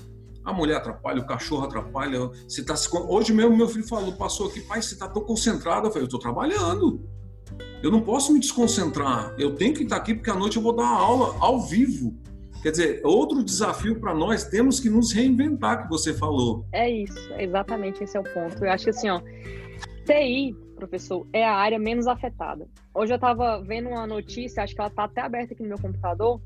[0.43, 2.31] A mulher atrapalha, o cachorro atrapalha.
[2.47, 2.89] Você tá se...
[2.91, 5.85] Hoje mesmo, meu filho falou, passou aqui, pai, você está tão concentrado.
[5.85, 7.15] Eu falei, eu estou trabalhando.
[7.82, 9.36] Eu não posso me desconcentrar.
[9.38, 12.16] Eu tenho que estar aqui porque à noite eu vou dar aula ao vivo.
[12.62, 16.66] Quer dizer, outro desafio para nós, temos que nos reinventar, que você falou.
[16.72, 18.64] É isso, exatamente esse é o ponto.
[18.64, 19.22] Eu acho que assim, ó,
[20.06, 22.68] TI, professor, é a área menos afetada.
[22.93, 25.78] Hoje eu estava vendo uma notícia, acho que ela está até aberta aqui no meu
[25.78, 26.41] computador,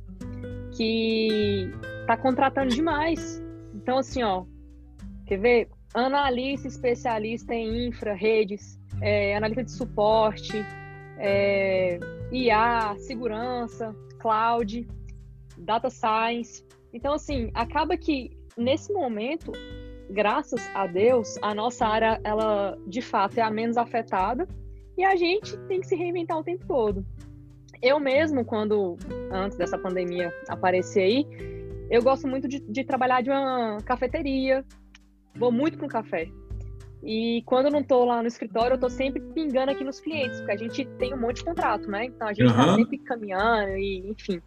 [0.75, 1.69] que
[2.01, 3.41] está contratando demais.
[3.73, 4.45] Então, assim, ó,
[5.25, 5.69] quer ver?
[5.93, 10.65] Analista especialista em infra, redes, é, analista de suporte,
[11.21, 11.99] é,
[12.31, 14.87] IA, segurança, cloud
[15.57, 16.65] data science.
[16.91, 19.51] Então, assim, acaba que nesse momento,
[20.09, 24.47] graças a Deus, a nossa área, ela de fato é a menos afetada
[24.97, 27.05] e a gente tem que se reinventar o tempo todo.
[27.81, 28.97] Eu mesmo, quando
[29.31, 31.27] antes dessa pandemia aparecer aí,
[31.89, 34.65] eu gosto muito de, de trabalhar de uma cafeteria,
[35.35, 36.27] vou muito um café.
[37.03, 40.37] E quando eu não estou lá no escritório, eu estou sempre pingando aqui nos clientes,
[40.37, 42.05] porque a gente tem um monte de contrato, né?
[42.05, 42.75] Então a gente está uhum.
[42.75, 44.41] sempre caminhando e enfim.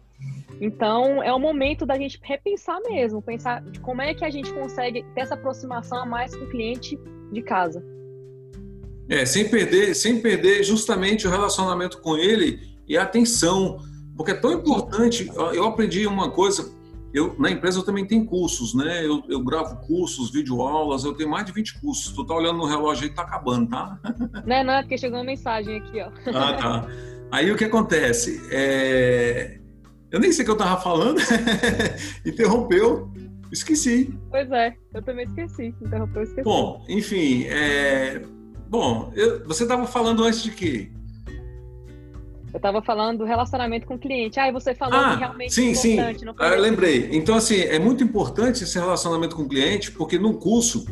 [0.61, 5.03] Então é o momento da gente repensar mesmo, pensar como é que a gente consegue
[5.13, 6.97] ter essa aproximação a mais com o cliente
[7.31, 7.83] de casa.
[9.09, 13.79] É, sem perder, sem perder justamente o relacionamento com ele e a atenção,
[14.15, 15.29] porque é tão importante.
[15.53, 16.74] Eu aprendi uma coisa
[17.15, 19.05] eu, na empresa eu também tenho cursos, né?
[19.05, 22.11] Eu, eu gravo cursos, videoaulas, eu tenho mais de 20 cursos.
[22.13, 23.97] Tu tá olhando no relógio aí, tá acabando, tá?
[24.45, 26.11] Não é não, porque chegou uma mensagem aqui, ó.
[26.37, 26.87] Ah, tá.
[27.31, 28.45] Aí o que acontece?
[28.51, 29.59] É...
[30.11, 31.21] Eu nem sei o que eu tava falando,
[32.25, 33.09] interrompeu,
[33.49, 34.13] esqueci.
[34.29, 36.43] Pois é, eu também esqueci, interrompeu, esqueci.
[36.43, 38.23] Bom, enfim, é...
[38.67, 39.45] Bom, eu...
[39.47, 40.91] você estava falando antes de quê?
[42.55, 44.39] Eu estava falando do relacionamento com o cliente.
[44.39, 46.19] Ah, você falou ah, que realmente sim, é importante.
[46.19, 46.35] Sim, sim.
[46.39, 47.09] Ah, lembrei.
[47.11, 50.85] Então, assim, é muito importante esse relacionamento com o cliente, porque no curso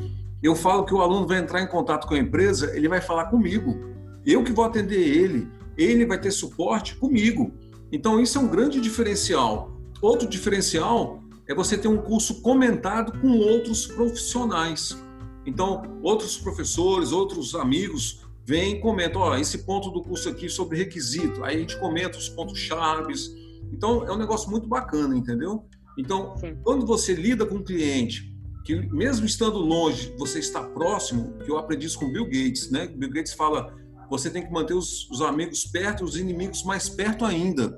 [0.43, 3.27] eu falo que o aluno vai entrar em contato com a empresa, ele vai falar
[3.27, 3.79] comigo.
[4.25, 5.47] Eu que vou atender ele.
[5.77, 7.53] Ele vai ter suporte comigo.
[7.93, 9.71] Então, isso é um grande diferencial.
[10.01, 15.01] Outro diferencial é você ter um curso comentado com outros profissionais.
[15.45, 20.77] Então, outros professores, outros amigos vem e comenta, ó, esse ponto do curso aqui sobre
[20.77, 21.43] requisito.
[21.43, 23.31] Aí a gente comenta os pontos chaves.
[23.71, 25.65] Então é um negócio muito bacana, entendeu?
[25.97, 26.57] Então, Sim.
[26.63, 28.33] quando você lida com um cliente
[28.63, 32.87] que mesmo estando longe, você está próximo, que eu aprendi isso com Bill Gates, né?
[32.87, 33.75] Bill Gates fala,
[34.09, 37.77] você tem que manter os, os amigos perto, os inimigos mais perto ainda.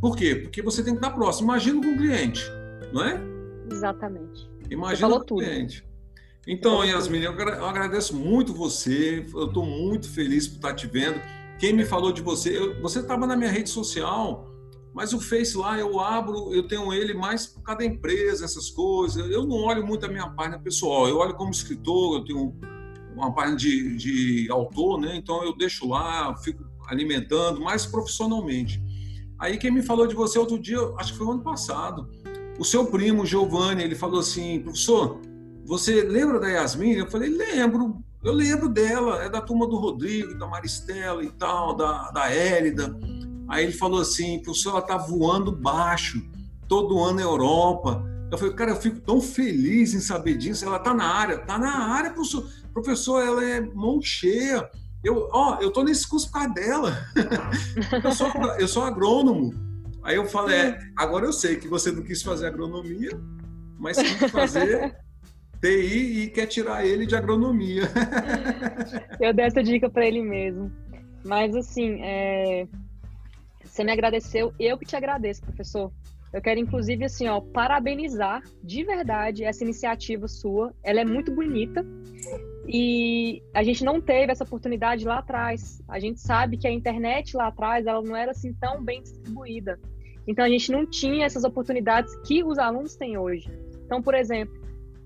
[0.00, 0.36] Por quê?
[0.36, 1.48] Porque você tem que estar próximo.
[1.48, 2.44] Imagina com o cliente,
[2.92, 3.20] não é?
[3.70, 4.48] Exatamente.
[4.70, 5.84] Imagina com o cliente.
[6.46, 7.32] Então, Yasmin, eu
[7.64, 9.26] agradeço muito você.
[9.34, 11.20] Eu estou muito feliz por estar te vendo.
[11.58, 14.50] Quem me falou de você, eu, você estava na minha rede social,
[14.92, 19.30] mas o Face lá eu abro, eu tenho ele mais por cada empresa, essas coisas.
[19.30, 21.08] Eu não olho muito a minha página pessoal.
[21.08, 22.54] Eu olho como escritor, eu tenho
[23.16, 25.16] uma página de, de autor, né?
[25.16, 28.82] Então eu deixo lá, fico alimentando mais profissionalmente.
[29.38, 32.08] Aí quem me falou de você outro dia, acho que foi o ano passado,
[32.58, 35.20] o seu primo Giovanni, ele falou assim, professor
[35.64, 36.92] você lembra da Yasmin?
[36.92, 41.74] Eu falei, lembro, eu lembro dela, é da turma do Rodrigo, da Maristela e tal,
[41.74, 42.94] da, da Hélida.
[43.48, 46.22] Aí ele falou assim, professor, ela tá voando baixo,
[46.68, 48.02] todo ano na Europa.
[48.30, 50.64] Eu falei, cara, eu fico tão feliz em saber disso.
[50.64, 52.48] Ela tá na área, tá na área, professor.
[52.72, 54.68] Professor, ela é mão cheia.
[55.02, 57.06] Eu, ó, eu tô nesse curso por causa dela.
[58.02, 59.52] eu, sou, eu sou agrônomo.
[60.02, 63.10] Aí eu falei, é, agora eu sei que você não quis fazer agronomia,
[63.78, 65.03] mas quis fazer
[65.60, 67.82] TI e quer tirar ele de agronomia.
[69.20, 70.70] Eu dei essa dica para ele mesmo.
[71.24, 72.66] Mas, assim, é...
[73.62, 75.90] você me agradeceu, eu que te agradeço, professor.
[76.34, 80.74] Eu quero, inclusive, assim, ó, parabenizar de verdade essa iniciativa sua.
[80.82, 81.86] Ela é muito bonita
[82.66, 85.80] e a gente não teve essa oportunidade lá atrás.
[85.88, 89.78] A gente sabe que a internet lá atrás ela não era assim tão bem distribuída.
[90.26, 93.48] Então a gente não tinha essas oportunidades que os alunos têm hoje.
[93.84, 94.63] Então, por exemplo,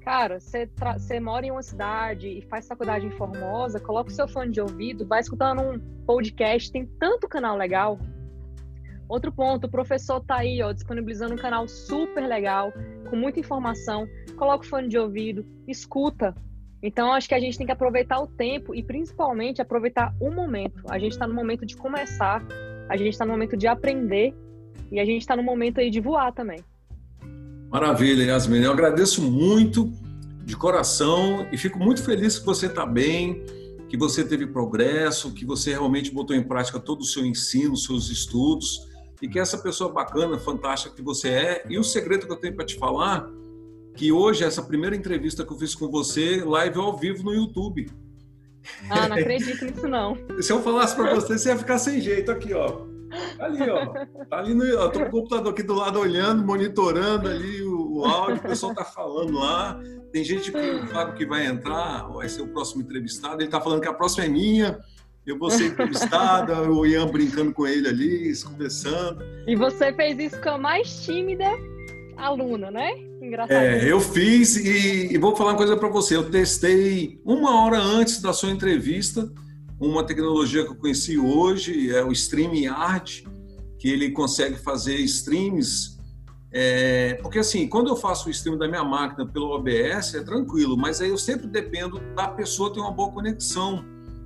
[0.09, 4.51] Cara, você mora em uma cidade e faz faculdade em Formosa, coloca o seu fone
[4.51, 7.99] de ouvido, vai escutando um podcast, tem tanto canal legal.
[9.07, 12.73] Outro ponto, o professor tá aí, ó, disponibilizando um canal super legal,
[13.11, 14.09] com muita informação.
[14.35, 16.35] Coloca o fone de ouvido, escuta.
[16.83, 20.85] Então, acho que a gente tem que aproveitar o tempo e, principalmente, aproveitar o momento.
[20.89, 22.43] A gente está no momento de começar,
[22.89, 24.35] a gente está no momento de aprender
[24.91, 26.65] e a gente está no momento aí de voar também.
[27.71, 28.61] Maravilha, Yasmin.
[28.61, 29.93] Eu agradeço muito
[30.45, 33.45] de coração e fico muito feliz que você está bem,
[33.89, 38.09] que você teve progresso, que você realmente botou em prática todo o seu ensino, seus
[38.09, 38.89] estudos
[39.21, 41.67] e que essa pessoa bacana, fantástica que você é.
[41.69, 43.29] E o segredo que eu tenho para te falar,
[43.95, 47.91] que hoje essa primeira entrevista que eu fiz com você, live ao vivo no YouTube.
[48.89, 50.17] Ah, não acredito nisso não.
[50.41, 52.88] Se eu falasse para você, você ia ficar sem jeito aqui, ó.
[53.39, 53.87] Tá ali, ó.
[54.25, 54.65] Tá ali no.
[54.65, 58.49] Eu tô com o computador aqui do lado olhando, monitorando ali o, o áudio, o
[58.49, 59.81] pessoal tá falando lá.
[60.13, 63.41] Tem gente que o Fábio que vai entrar, vai ser o próximo entrevistado.
[63.41, 64.79] Ele tá falando que a próxima é minha.
[65.25, 69.23] Eu vou ser entrevistada, o Ian brincando com ele ali, conversando.
[69.47, 71.45] E você fez isso com a mais tímida
[72.17, 72.93] aluna, né?
[73.23, 73.53] Engraçado.
[73.53, 76.17] É, eu fiz e, e vou falar uma coisa para você.
[76.17, 79.31] Eu testei uma hora antes da sua entrevista
[79.81, 83.25] uma tecnologia que eu conheci hoje, é o StreamYard,
[83.79, 85.97] que ele consegue fazer streams
[86.51, 90.79] É, porque assim, quando eu faço o stream da minha máquina pelo OBS, é tranquilo,
[90.79, 93.85] mas aí eu sempre dependo da pessoa ter uma boa conexão,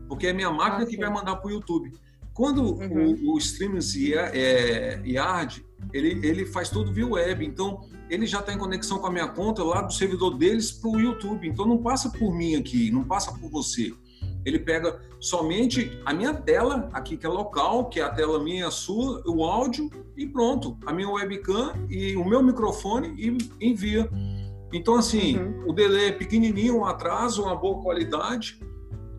[0.08, 1.92] porque é minha máquina ah, que vai mandar para o YouTube.
[2.32, 3.16] Quando uhum.
[3.24, 8.52] o, o Streams é, Yard, ele, ele faz tudo via web, então ele já está
[8.52, 11.78] em conexão com a minha conta lá do servidor deles para o YouTube, então não
[11.78, 13.92] passa por mim aqui, não passa por você.
[14.44, 18.68] Ele pega somente a minha tela, aqui que é local, que é a tela minha,
[18.72, 20.76] sua, o áudio e pronto.
[20.84, 24.10] A minha webcam e o meu microfone e envia.
[24.72, 25.68] Então, assim, uhum.
[25.68, 28.58] o delay é pequenininho, um atraso, uma boa qualidade.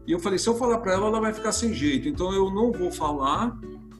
[0.05, 2.09] E eu falei, se eu falar para ela, ela vai ficar sem jeito.
[2.09, 3.57] Então, eu não vou falar,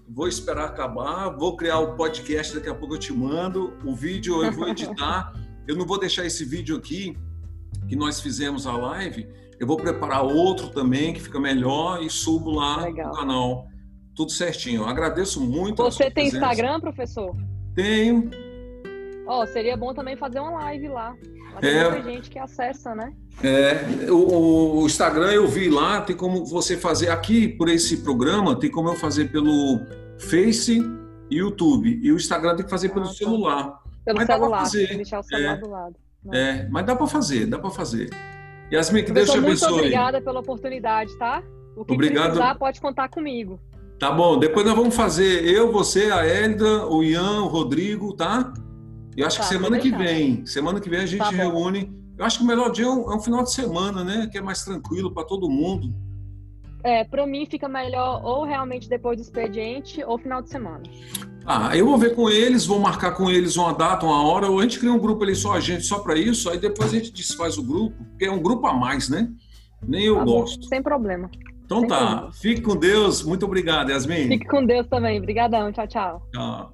[0.10, 3.74] vou esperar acabar, vou criar o podcast, daqui a pouco eu te mando.
[3.86, 5.34] O vídeo eu vou editar.
[5.66, 7.16] eu não vou deixar esse vídeo aqui,
[7.88, 9.26] que nós fizemos a live,
[9.60, 13.10] eu vou preparar outro também que fica melhor e subo lá Legal.
[13.10, 13.68] no canal.
[14.16, 14.84] Tudo certinho.
[14.84, 15.82] Eu agradeço muito.
[15.84, 16.38] Você tem presença.
[16.38, 17.36] Instagram, professor?
[17.76, 18.30] Tenho.
[19.26, 21.16] Ó, oh, seria bom também fazer uma live lá.
[21.60, 23.14] Tem é, muita gente que acessa, né?
[23.44, 28.56] É, o, o, Instagram eu vi lá, tem como você fazer aqui por esse programa,
[28.56, 29.80] tem como eu fazer pelo
[30.20, 30.80] Face
[31.30, 32.00] e YouTube.
[32.02, 33.14] E o Instagram tem que fazer pelo ah, tá.
[33.14, 33.80] celular.
[34.06, 34.96] Pelo mas celular, dá pra fazer.
[34.96, 35.96] deixar o celular é, do lado.
[36.26, 36.40] Né?
[36.40, 38.10] É, mas dá para fazer, dá para fazer.
[38.74, 39.70] Yasmin, que Deus te abençoe.
[39.70, 41.44] Muito obrigada pela oportunidade, tá?
[41.76, 42.24] O que Obrigado.
[42.26, 43.60] precisar, pode contar comigo.
[44.00, 48.52] Tá bom, depois nós vamos fazer eu, você, a Elida, o Ian, o Rodrigo, tá?
[49.16, 51.92] E acho tá, que semana que vem, semana que vem a gente tá reúne.
[52.18, 54.28] Eu acho que o melhor dia é um, é um final de semana, né?
[54.32, 55.94] Que é mais tranquilo para todo mundo.
[56.84, 60.84] É, para mim fica melhor ou realmente depois do expediente ou final de semana.
[61.46, 64.60] Ah, eu vou ver com eles, vou marcar com eles uma data, uma hora, ou
[64.60, 66.98] a gente cria um grupo ali só a gente, só para isso, aí depois a
[66.98, 69.30] gente desfaz o grupo, porque é um grupo a mais, né?
[69.86, 70.66] Nem eu tá gosto.
[70.68, 71.30] Sem problema.
[71.66, 71.98] Então sem tá.
[71.98, 72.34] Problema.
[72.34, 73.24] Fique com Deus.
[73.24, 74.28] Muito obrigado, Yasmin.
[74.28, 75.20] Fique com Deus também.
[75.20, 75.72] Obrigadão.
[75.72, 76.28] Tchau, tchau.
[76.34, 76.72] Tchau.